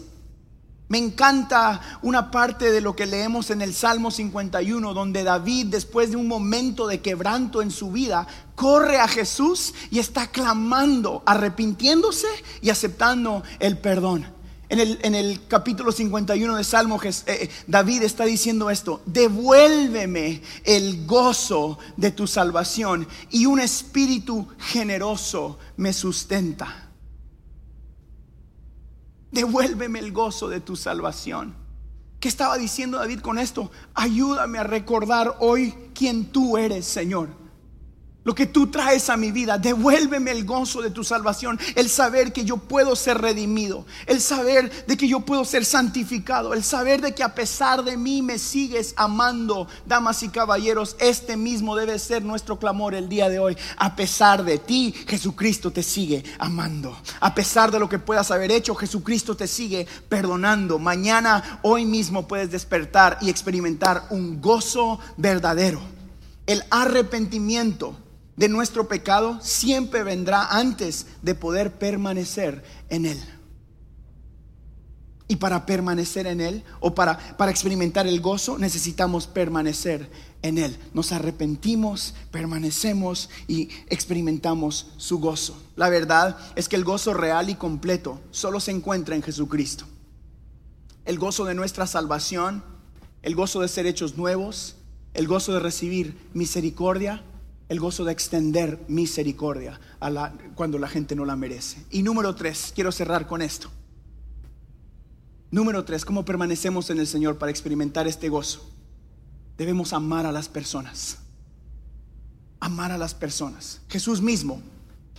Me 0.94 1.00
encanta 1.00 1.82
una 2.04 2.30
parte 2.30 2.70
de 2.72 2.80
lo 2.80 2.96
que 2.96 3.08
leemos 3.08 3.50
en 3.50 3.64
el 3.64 3.74
Salmo 3.74 4.12
51, 4.12 4.94
donde 4.94 5.24
David, 5.24 5.68
después 5.72 6.12
de 6.12 6.18
un 6.18 6.28
momento 6.28 6.86
de 6.86 7.02
quebranto 7.02 7.64
en 7.64 7.72
su 7.72 7.92
vida, 7.92 8.28
corre 8.56 9.00
a 9.00 9.08
Jesús 9.08 9.74
y 9.92 10.00
está 10.00 10.28
clamando, 10.28 11.24
arrepintiéndose 11.26 12.28
y 12.62 12.70
aceptando 12.70 13.44
el 13.60 13.78
perdón. 13.78 14.26
En 14.70 15.14
el, 15.14 15.48
capítulo 15.48 15.92
51 15.92 16.56
de 16.56 16.64
Salmo, 16.64 17.00
eh, 17.04 17.12
eh, 17.28 17.50
David 17.68 18.02
está 18.02 18.26
diciendo 18.26 18.72
esto, 18.72 19.04
devuélveme 19.06 20.42
el 20.64 21.06
gozo 21.06 21.78
de 21.96 22.10
tu 22.10 22.26
salvación 22.26 23.08
y 23.30 23.46
un 23.46 23.60
espíritu 23.60 24.48
generoso 24.58 25.60
me 25.78 25.94
sustenta. 25.94 26.90
Devuélveme 29.32 30.00
el 30.00 30.12
gozo 30.12 30.50
de 30.50 30.60
tu 30.60 30.76
salvación. 30.76 31.54
¿Qué 32.20 32.28
estaba 32.28 32.58
diciendo 32.58 32.98
David 32.98 33.20
con 33.20 33.38
esto? 33.38 33.70
Ayúdame 33.94 34.58
a 34.58 34.64
recordar 34.64 35.36
hoy 35.40 35.76
quién 35.94 36.32
tú 36.32 36.58
eres, 36.58 36.86
Señor 36.86 37.43
lo 38.24 38.34
que 38.34 38.46
tú 38.46 38.68
traes 38.68 39.10
a 39.10 39.18
mi 39.18 39.32
vida. 39.32 39.58
Devuélveme 39.58 40.32
el 40.32 40.46
gozo 40.46 40.82
de 40.82 40.90
tu 40.90 41.04
salvación, 41.04 41.60
el 41.76 41.90
saber 41.90 42.32
que 42.32 42.46
yo 42.46 42.58
puedo 42.58 42.96
ser 42.96 43.20
redimido, 43.20 43.86
el 44.06 44.22
saber 44.22 44.86
de 44.86 44.98
que 44.98 45.08
yo 45.08 45.22
puedo 45.22 45.46
ser 45.46 45.66
santificado, 45.66 46.54
el 46.54 46.64
saber 46.64 47.02
de 47.02 47.14
que 47.14 47.24
a 47.24 47.36
pesar 47.36 47.84
de 47.84 47.98
mí 47.98 48.22
me 48.22 48.40
sigues 48.40 48.94
amando, 48.98 49.68
damas 49.86 50.24
y 50.24 50.30
caballeros. 50.30 50.96
Este 51.00 51.38
mismo 51.38 51.76
debe 51.76 52.00
ser 52.00 52.24
nuestro 52.24 52.58
clamor 52.58 52.96
el 52.96 53.10
día 53.10 53.30
de 53.30 53.40
hoy. 53.40 53.58
A 53.78 53.96
pesar 53.96 54.44
de 54.44 54.58
ti, 54.58 54.94
Jesucristo 55.08 55.72
te 55.72 55.84
sigue 55.84 56.24
amando. 56.40 56.98
A 57.20 57.36
pesar 57.36 57.72
de 57.72 57.80
lo 57.80 57.90
que 57.90 58.00
puedas 58.00 58.32
haber 58.32 58.52
hecho, 58.52 58.76
Jesucristo 58.76 59.36
te 59.36 59.48
sigue 59.48 59.88
perdonando. 60.10 60.80
Mañana, 60.80 61.60
hoy 61.62 61.86
mismo 61.86 62.28
puedes 62.28 62.52
despertar 62.52 63.18
y 63.22 63.30
experimentar 63.30 64.08
un 64.10 64.42
gozo 64.42 65.00
verdadero. 65.18 65.82
El 66.46 66.64
arrepentimiento 66.70 67.96
de 68.36 68.50
nuestro 68.50 68.88
pecado 68.88 69.40
siempre 69.42 70.04
vendrá 70.04 70.48
antes 70.48 71.06
de 71.22 71.36
poder 71.36 71.74
permanecer 71.74 72.64
en 72.90 73.06
Él. 73.06 73.20
Y 75.28 75.38
para 75.38 75.66
permanecer 75.66 76.28
en 76.28 76.42
Él 76.42 76.64
o 76.80 76.94
para, 76.94 77.38
para 77.38 77.52
experimentar 77.52 78.08
el 78.08 78.22
gozo 78.22 78.58
necesitamos 78.58 79.28
permanecer 79.28 80.10
en 80.42 80.58
Él. 80.58 80.78
Nos 80.94 81.12
arrepentimos, 81.12 82.14
permanecemos 82.32 83.30
y 83.48 83.70
experimentamos 83.88 84.88
su 84.98 85.20
gozo. 85.20 85.58
La 85.76 85.90
verdad 85.90 86.38
es 86.56 86.68
que 86.68 86.76
el 86.76 86.84
gozo 86.84 87.14
real 87.14 87.50
y 87.50 87.56
completo 87.56 88.20
solo 88.32 88.60
se 88.60 88.72
encuentra 88.72 89.16
en 89.16 89.24
Jesucristo. 89.24 89.86
El 91.06 91.20
gozo 91.20 91.46
de 91.46 91.56
nuestra 91.56 91.88
salvación, 91.88 92.64
el 93.22 93.36
gozo 93.36 93.62
de 93.62 93.68
ser 93.68 93.86
hechos 93.86 94.18
nuevos, 94.18 94.76
el 95.14 95.28
gozo 95.28 95.54
de 95.54 95.60
recibir 95.60 96.18
misericordia, 96.34 97.24
el 97.74 97.80
gozo 97.80 98.06
de 98.06 98.12
extender 98.12 98.86
misericordia 98.88 99.80
cuando 100.54 100.78
la 100.78 100.88
gente 100.88 101.16
no 101.16 101.26
la 101.26 101.36
merece. 101.36 101.84
Y 101.90 102.04
número 102.04 102.36
tres, 102.36 102.72
quiero 102.76 102.92
cerrar 102.92 103.26
con 103.26 103.42
esto. 103.42 103.72
Número 105.50 105.84
tres, 105.84 106.06
¿cómo 106.06 106.24
permanecemos 106.24 106.92
en 106.92 107.00
el 107.00 107.08
Señor 107.08 107.40
para 107.40 107.50
experimentar 107.50 108.08
este 108.08 108.30
gozo? 108.30 108.64
Debemos 109.58 109.92
amar 109.92 110.28
a 110.28 110.32
las 110.32 110.50
personas. 110.50 111.18
Amar 112.60 112.92
a 112.92 112.98
las 113.00 113.16
personas. 113.16 113.82
Jesús 113.90 114.22
mismo 114.22 114.62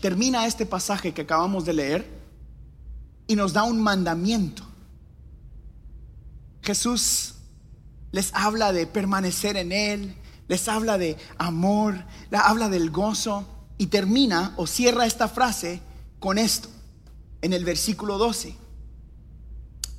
termina 0.01 0.47
este 0.47 0.65
pasaje 0.65 1.13
que 1.13 1.23
acabamos 1.23 1.65
de 1.65 1.73
leer 1.73 2.09
y 3.27 3.35
nos 3.35 3.53
da 3.53 3.65
un 3.65 3.83
mandamiento. 3.83 4.63
Jesús 6.63 7.35
les 8.13 8.33
habla 8.33 8.73
de 8.73 8.87
permanecer 8.87 9.57
en 9.57 9.73
Él, 9.73 10.15
les 10.49 10.69
habla 10.69 10.99
de 10.99 11.17
amor, 11.39 12.05
habla 12.33 12.69
del 12.69 12.91
gozo 12.91 13.47
y 13.79 13.87
termina 13.87 14.55
o 14.57 14.67
cierra 14.67 15.07
esta 15.07 15.29
frase 15.29 15.81
con 16.21 16.39
esto, 16.39 16.69
en 17.43 17.53
el 17.53 17.65
versículo 17.65 18.19
12. 18.19 18.57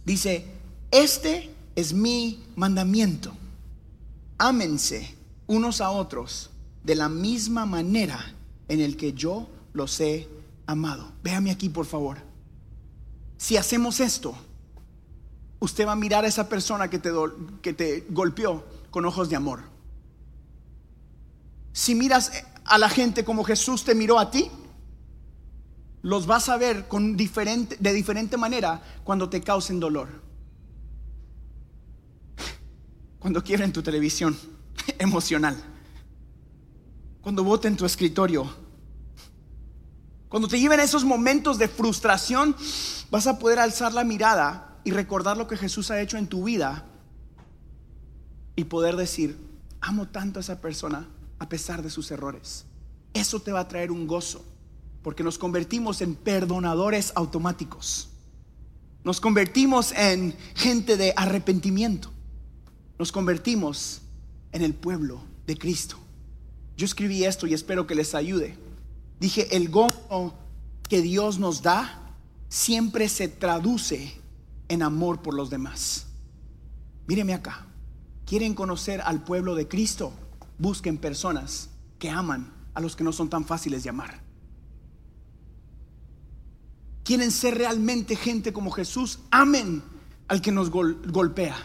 Dice, 0.05 0.45
este 0.91 1.53
es 1.75 1.93
mi 1.93 2.43
mandamiento. 2.55 3.33
Ámense 4.37 5.15
unos 5.47 5.81
a 5.81 5.89
otros 5.91 6.49
de 6.83 6.95
la 6.95 7.09
misma 7.09 7.65
manera 7.65 8.33
en 8.67 8.81
el 8.81 8.97
que 8.97 9.13
yo 9.13 9.47
los 9.73 9.99
he 9.99 10.27
amado. 10.67 11.11
Véame 11.23 11.51
aquí, 11.51 11.69
por 11.69 11.85
favor. 11.85 12.17
Si 13.37 13.57
hacemos 13.57 13.99
esto, 13.99 14.35
usted 15.59 15.87
va 15.87 15.93
a 15.93 15.97
mirar 15.97 16.23
a 16.23 16.27
esa 16.27 16.47
persona 16.47 16.89
que 16.89 16.99
te, 16.99 17.11
que 17.61 17.73
te 17.73 18.05
golpeó 18.09 18.63
con 18.91 19.05
ojos 19.05 19.29
de 19.29 19.35
amor 19.35 19.74
si 21.75 21.93
miras 21.93 22.31
a 22.63 22.77
la 22.77 22.87
gente 22.87 23.25
como 23.25 23.43
Jesús 23.43 23.83
te 23.83 23.95
miró 23.95 24.17
a 24.17 24.31
ti, 24.31 24.49
los 26.03 26.25
vas 26.25 26.47
a 26.47 26.55
ver 26.55 26.87
con 26.87 27.17
diferente, 27.17 27.75
de 27.77 27.91
diferente 27.91 28.37
manera 28.37 28.81
cuando 29.03 29.27
te 29.27 29.41
causen 29.41 29.81
dolor. 29.81 30.07
Cuando 33.19 33.43
quiebren 33.43 33.73
tu 33.73 33.83
televisión 33.83 34.37
emocional. 34.99 35.61
Cuando 37.19 37.43
voten 37.43 37.75
tu 37.75 37.85
escritorio. 37.85 38.49
Cuando 40.29 40.47
te 40.47 40.57
lleven 40.57 40.79
esos 40.79 41.03
momentos 41.03 41.57
de 41.57 41.67
frustración, 41.67 42.55
vas 43.11 43.27
a 43.27 43.37
poder 43.37 43.59
alzar 43.59 43.93
la 43.93 44.05
mirada 44.05 44.79
y 44.85 44.91
recordar 44.91 45.35
lo 45.35 45.45
que 45.45 45.57
Jesús 45.57 45.91
ha 45.91 45.99
hecho 45.99 46.15
en 46.15 46.27
tu 46.27 46.45
vida 46.45 46.85
y 48.55 48.63
poder 48.63 48.95
decir, 48.95 49.37
amo 49.81 50.07
tanto 50.07 50.39
a 50.39 50.41
esa 50.41 50.61
persona 50.61 51.09
a 51.39 51.49
pesar 51.49 51.81
de 51.81 51.89
sus 51.89 52.11
errores. 52.11 52.65
Eso 53.13 53.39
te 53.39 53.51
va 53.51 53.61
a 53.61 53.67
traer 53.67 53.91
un 53.91 54.07
gozo, 54.07 54.43
porque 55.01 55.23
nos 55.23 55.37
convertimos 55.37 56.01
en 56.01 56.15
perdonadores 56.15 57.13
automáticos. 57.15 58.09
Nos 59.03 59.21
convertimos 59.21 59.91
en 59.91 60.35
gente 60.55 60.97
de 60.97 61.13
arrepentimiento. 61.15 62.11
Nos 62.97 63.11
convertimos 63.11 64.01
en 64.51 64.63
el 64.63 64.73
pueblo 64.73 65.21
de 65.45 65.57
Cristo. 65.57 65.97
Yo 66.75 66.85
escribí 66.85 67.23
esto 67.23 67.47
y 67.47 67.53
espero 67.53 67.87
que 67.87 67.95
les 67.95 68.15
ayude. 68.15 68.57
Dije, 69.19 69.55
el 69.55 69.69
gozo 69.69 70.33
que 70.89 71.01
Dios 71.01 71.39
nos 71.39 71.61
da 71.61 72.01
siempre 72.49 73.09
se 73.09 73.27
traduce 73.27 74.19
en 74.67 74.81
amor 74.81 75.21
por 75.21 75.33
los 75.33 75.49
demás. 75.49 76.07
Míreme 77.07 77.33
acá. 77.33 77.67
¿Quieren 78.25 78.55
conocer 78.55 79.01
al 79.01 79.23
pueblo 79.23 79.55
de 79.55 79.67
Cristo? 79.67 80.11
Busquen 80.57 80.97
personas 80.97 81.69
que 81.99 82.09
aman 82.09 82.53
a 82.73 82.81
los 82.81 82.95
que 82.95 83.03
no 83.03 83.11
son 83.11 83.29
tan 83.29 83.45
fáciles 83.45 83.83
de 83.83 83.89
amar. 83.89 84.21
Quieren 87.03 87.31
ser 87.31 87.55
realmente 87.55 88.15
gente 88.15 88.51
como 88.51 88.71
Jesús, 88.71 89.19
amen 89.31 89.83
al 90.27 90.41
que 90.41 90.51
nos 90.51 90.69
golpea. 90.71 91.55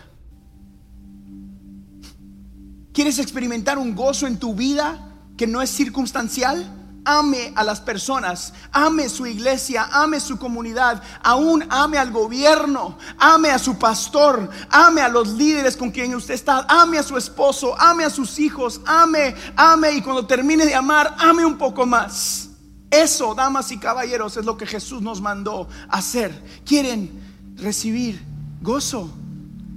¿Quieres 2.92 3.18
experimentar 3.18 3.78
un 3.78 3.94
gozo 3.94 4.26
en 4.26 4.38
tu 4.38 4.54
vida 4.54 5.14
que 5.36 5.46
no 5.46 5.62
es 5.62 5.70
circunstancial? 5.70 6.79
Ame 7.18 7.52
a 7.56 7.64
las 7.64 7.80
personas, 7.80 8.52
ame 8.70 9.08
su 9.08 9.26
iglesia, 9.26 9.88
ame 9.92 10.20
su 10.20 10.38
comunidad, 10.38 11.02
aún 11.22 11.64
ame 11.68 11.98
al 11.98 12.12
gobierno, 12.12 12.96
ame 13.18 13.50
a 13.50 13.58
su 13.58 13.78
pastor, 13.78 14.48
ame 14.70 15.00
a 15.00 15.08
los 15.08 15.28
líderes 15.28 15.76
con 15.76 15.90
quien 15.90 16.14
usted 16.14 16.34
está, 16.34 16.66
ame 16.68 16.98
a 16.98 17.02
su 17.02 17.16
esposo, 17.16 17.78
ame 17.80 18.04
a 18.04 18.10
sus 18.10 18.38
hijos, 18.38 18.80
ame, 18.86 19.34
ame 19.56 19.92
y 19.92 20.02
cuando 20.02 20.26
termine 20.26 20.64
de 20.64 20.74
amar, 20.74 21.16
ame 21.18 21.44
un 21.44 21.58
poco 21.58 21.84
más. 21.84 22.48
Eso, 22.90 23.34
damas 23.34 23.70
y 23.72 23.78
caballeros, 23.78 24.36
es 24.36 24.44
lo 24.44 24.56
que 24.56 24.66
Jesús 24.66 25.02
nos 25.02 25.20
mandó 25.20 25.68
hacer. 25.88 26.32
¿Quieren 26.64 27.10
recibir 27.56 28.20
gozo? 28.62 29.10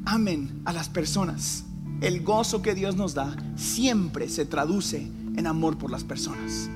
Amen 0.05 0.61
a 0.65 0.73
las 0.73 0.89
personas. 0.89 1.63
El 2.01 2.23
gozo 2.23 2.61
que 2.61 2.75
Dios 2.75 2.95
nos 2.95 3.13
da 3.13 3.35
siempre 3.55 4.29
se 4.29 4.45
traduce 4.45 4.97
en 5.35 5.47
amor 5.47 5.77
por 5.77 5.89
las 5.89 6.03
personas. 6.03 6.69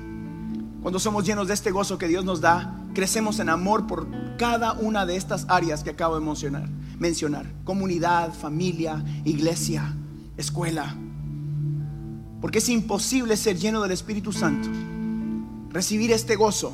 Cuando 0.82 0.98
somos 0.98 1.24
llenos 1.24 1.48
de 1.48 1.54
este 1.54 1.70
gozo 1.70 1.98
que 1.98 2.08
Dios 2.08 2.24
nos 2.24 2.40
da, 2.40 2.84
crecemos 2.94 3.40
en 3.40 3.48
amor 3.48 3.86
por 3.86 4.08
cada 4.36 4.72
una 4.74 5.06
de 5.06 5.16
estas 5.16 5.46
áreas 5.48 5.82
que 5.82 5.90
acabo 5.90 6.18
de 6.18 6.24
mencionar. 6.24 6.68
mencionar. 6.98 7.46
Comunidad, 7.64 8.32
familia, 8.32 9.04
iglesia, 9.24 9.94
escuela. 10.36 10.96
Porque 12.40 12.58
es 12.58 12.68
imposible 12.68 13.36
ser 13.36 13.58
lleno 13.58 13.82
del 13.82 13.92
Espíritu 13.92 14.32
Santo. 14.32 14.68
Recibir 15.70 16.12
este 16.12 16.36
gozo. 16.36 16.72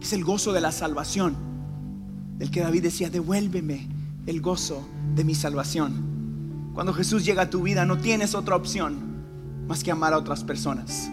Es 0.00 0.12
el 0.12 0.24
gozo 0.24 0.52
de 0.52 0.60
la 0.60 0.72
salvación. 0.72 1.36
Del 2.38 2.50
que 2.50 2.60
David 2.60 2.82
decía, 2.82 3.10
devuélveme 3.10 3.88
el 4.26 4.40
gozo 4.40 4.86
de 5.14 5.24
mi 5.24 5.34
salvación. 5.34 6.14
Cuando 6.74 6.92
Jesús 6.92 7.24
llega 7.24 7.42
a 7.42 7.50
tu 7.50 7.62
vida 7.62 7.84
no 7.84 7.98
tienes 7.98 8.34
otra 8.34 8.56
opción 8.56 9.14
más 9.68 9.84
que 9.84 9.92
amar 9.92 10.12
a 10.12 10.18
otras 10.18 10.42
personas. 10.42 11.08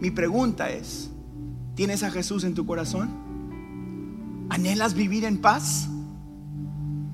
Mi 0.00 0.10
pregunta 0.10 0.70
es, 0.70 1.10
¿tienes 1.74 2.02
a 2.02 2.10
Jesús 2.10 2.44
en 2.44 2.54
tu 2.54 2.66
corazón? 2.66 3.10
¿Anhelas 4.48 4.94
vivir 4.94 5.24
en 5.24 5.38
paz? 5.38 5.88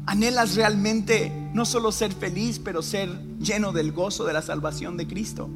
¿Anhelas 0.07 0.55
realmente 0.55 1.51
no 1.55 1.65
solo 1.65 1.93
ser 1.93 2.13
feliz, 2.13 2.59
pero 2.59 2.83
ser 2.83 3.09
lleno 3.39 3.73
del 3.73 3.93
gozo 3.93 4.25
de 4.25 4.33
la 4.33 4.43
salvación 4.43 4.97
de 4.97 5.07
Cristo? 5.07 5.49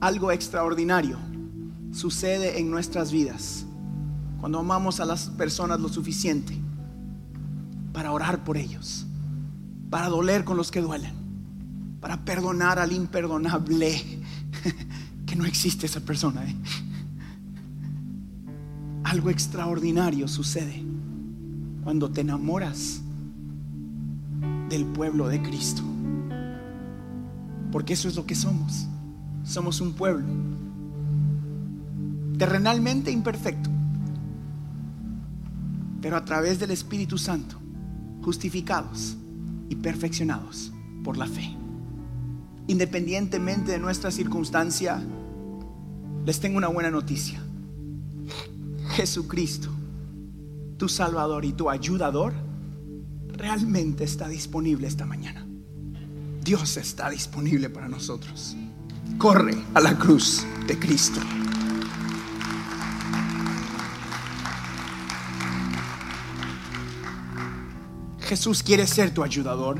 Algo 0.00 0.32
extraordinario 0.32 1.18
sucede 1.92 2.58
en 2.58 2.70
nuestras 2.70 3.12
vidas 3.12 3.66
cuando 4.40 4.58
amamos 4.58 5.00
a 5.00 5.04
las 5.04 5.30
personas 5.30 5.80
lo 5.80 5.88
suficiente 5.88 6.56
para 7.92 8.12
orar 8.12 8.44
por 8.44 8.56
ellos, 8.58 9.06
para 9.90 10.08
doler 10.08 10.44
con 10.44 10.56
los 10.56 10.70
que 10.70 10.82
duelen, 10.82 11.14
para 12.00 12.24
perdonar 12.24 12.78
al 12.78 12.92
imperdonable, 12.92 14.22
no 15.36 15.44
existe 15.44 15.86
esa 15.86 16.00
persona. 16.00 16.44
¿eh? 16.44 16.54
Algo 19.04 19.30
extraordinario 19.30 20.28
sucede 20.28 20.82
cuando 21.84 22.10
te 22.10 22.22
enamoras 22.22 23.00
del 24.68 24.84
pueblo 24.84 25.28
de 25.28 25.42
Cristo. 25.42 25.82
Porque 27.70 27.92
eso 27.92 28.08
es 28.08 28.16
lo 28.16 28.26
que 28.26 28.34
somos. 28.34 28.86
Somos 29.44 29.80
un 29.80 29.92
pueblo 29.92 30.26
terrenalmente 32.38 33.10
imperfecto, 33.10 33.70
pero 36.00 36.16
a 36.16 36.24
través 36.24 36.58
del 36.58 36.70
Espíritu 36.70 37.18
Santo, 37.18 37.56
justificados 38.22 39.16
y 39.68 39.76
perfeccionados 39.76 40.72
por 41.02 41.16
la 41.16 41.26
fe. 41.26 41.54
Independientemente 42.66 43.72
de 43.72 43.78
nuestra 43.78 44.10
circunstancia, 44.10 45.02
les 46.26 46.40
tengo 46.40 46.58
una 46.58 46.66
buena 46.66 46.90
noticia. 46.90 47.40
Jesucristo, 48.90 49.68
tu 50.76 50.88
Salvador 50.88 51.44
y 51.44 51.52
tu 51.52 51.70
ayudador, 51.70 52.34
realmente 53.28 54.02
está 54.02 54.26
disponible 54.26 54.88
esta 54.88 55.06
mañana. 55.06 55.46
Dios 56.42 56.76
está 56.78 57.10
disponible 57.10 57.70
para 57.70 57.88
nosotros. 57.88 58.56
Corre 59.18 59.54
a 59.72 59.80
la 59.80 59.96
cruz 59.96 60.44
de 60.66 60.76
Cristo. 60.76 61.20
Jesús 68.20 68.64
quiere 68.64 68.88
ser 68.88 69.14
tu 69.14 69.22
ayudador. 69.22 69.78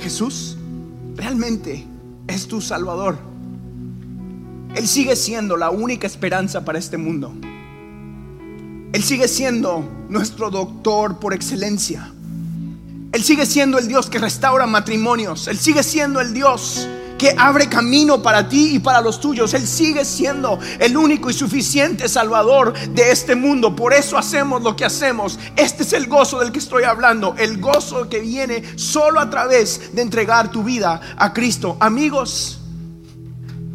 Jesús 0.00 0.56
realmente 1.14 1.86
es 2.26 2.48
tu 2.48 2.60
salvador. 2.60 3.27
Él 4.78 4.86
sigue 4.86 5.16
siendo 5.16 5.56
la 5.56 5.70
única 5.70 6.06
esperanza 6.06 6.64
para 6.64 6.78
este 6.78 6.96
mundo. 6.96 7.34
Él 8.92 9.02
sigue 9.02 9.26
siendo 9.26 9.84
nuestro 10.08 10.50
doctor 10.50 11.18
por 11.18 11.34
excelencia. 11.34 12.12
Él 13.10 13.24
sigue 13.24 13.44
siendo 13.44 13.78
el 13.78 13.88
Dios 13.88 14.08
que 14.08 14.20
restaura 14.20 14.68
matrimonios. 14.68 15.48
Él 15.48 15.58
sigue 15.58 15.82
siendo 15.82 16.20
el 16.20 16.32
Dios 16.32 16.86
que 17.18 17.34
abre 17.36 17.68
camino 17.68 18.22
para 18.22 18.48
ti 18.48 18.76
y 18.76 18.78
para 18.78 19.00
los 19.00 19.20
tuyos. 19.20 19.52
Él 19.52 19.66
sigue 19.66 20.04
siendo 20.04 20.60
el 20.78 20.96
único 20.96 21.28
y 21.28 21.32
suficiente 21.32 22.08
Salvador 22.08 22.72
de 22.90 23.10
este 23.10 23.34
mundo. 23.34 23.74
Por 23.74 23.92
eso 23.92 24.16
hacemos 24.16 24.62
lo 24.62 24.76
que 24.76 24.84
hacemos. 24.84 25.40
Este 25.56 25.82
es 25.82 25.92
el 25.92 26.06
gozo 26.06 26.38
del 26.38 26.52
que 26.52 26.60
estoy 26.60 26.84
hablando. 26.84 27.34
El 27.36 27.60
gozo 27.60 28.08
que 28.08 28.20
viene 28.20 28.62
solo 28.76 29.18
a 29.18 29.28
través 29.28 29.92
de 29.92 30.02
entregar 30.02 30.52
tu 30.52 30.62
vida 30.62 31.00
a 31.16 31.32
Cristo. 31.32 31.76
Amigos, 31.80 32.57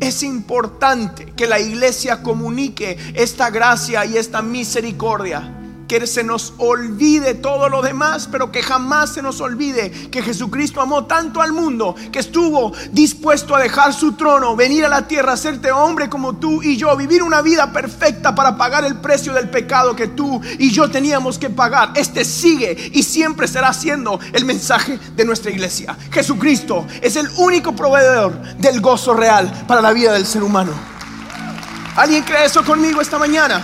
es 0.07 0.23
importante 0.23 1.33
que 1.35 1.47
la 1.47 1.59
iglesia 1.59 2.21
comunique 2.21 2.97
esta 3.15 3.49
gracia 3.49 4.05
y 4.05 4.17
esta 4.17 4.41
misericordia 4.41 5.62
que 5.99 6.07
se 6.07 6.23
nos 6.23 6.53
olvide 6.57 7.35
todo 7.35 7.69
lo 7.69 7.83
demás, 7.83 8.27
pero 8.31 8.51
que 8.51 8.63
jamás 8.63 9.13
se 9.13 9.21
nos 9.21 9.39
olvide 9.41 9.91
que 10.09 10.23
Jesucristo 10.23 10.81
amó 10.81 11.05
tanto 11.05 11.39
al 11.39 11.53
mundo 11.53 11.95
que 12.11 12.17
estuvo 12.17 12.73
dispuesto 12.91 13.55
a 13.55 13.59
dejar 13.59 13.93
su 13.93 14.13
trono, 14.13 14.55
venir 14.55 14.85
a 14.85 14.89
la 14.89 15.07
tierra, 15.07 15.33
hacerte 15.33 15.71
hombre 15.71 16.09
como 16.09 16.37
tú 16.37 16.63
y 16.63 16.77
yo, 16.77 16.97
vivir 16.97 17.21
una 17.21 17.43
vida 17.43 17.71
perfecta 17.71 18.33
para 18.33 18.57
pagar 18.57 18.85
el 18.85 18.95
precio 19.01 19.33
del 19.33 19.51
pecado 19.51 19.95
que 19.95 20.07
tú 20.07 20.41
y 20.57 20.71
yo 20.71 20.89
teníamos 20.89 21.37
que 21.37 21.51
pagar. 21.51 21.91
Este 21.93 22.25
sigue 22.25 22.75
y 22.91 23.03
siempre 23.03 23.47
será 23.47 23.71
siendo 23.71 24.19
el 24.31 24.45
mensaje 24.45 24.97
de 25.15 25.25
nuestra 25.25 25.51
iglesia. 25.51 25.95
Jesucristo 26.11 26.87
es 27.03 27.15
el 27.17 27.29
único 27.37 27.75
proveedor 27.75 28.33
del 28.57 28.81
gozo 28.81 29.13
real 29.13 29.65
para 29.67 29.81
la 29.81 29.93
vida 29.93 30.13
del 30.13 30.25
ser 30.25 30.41
humano. 30.41 30.71
¿Alguien 31.95 32.23
cree 32.23 32.45
eso 32.45 32.65
conmigo 32.65 32.99
esta 32.99 33.19
mañana? 33.19 33.63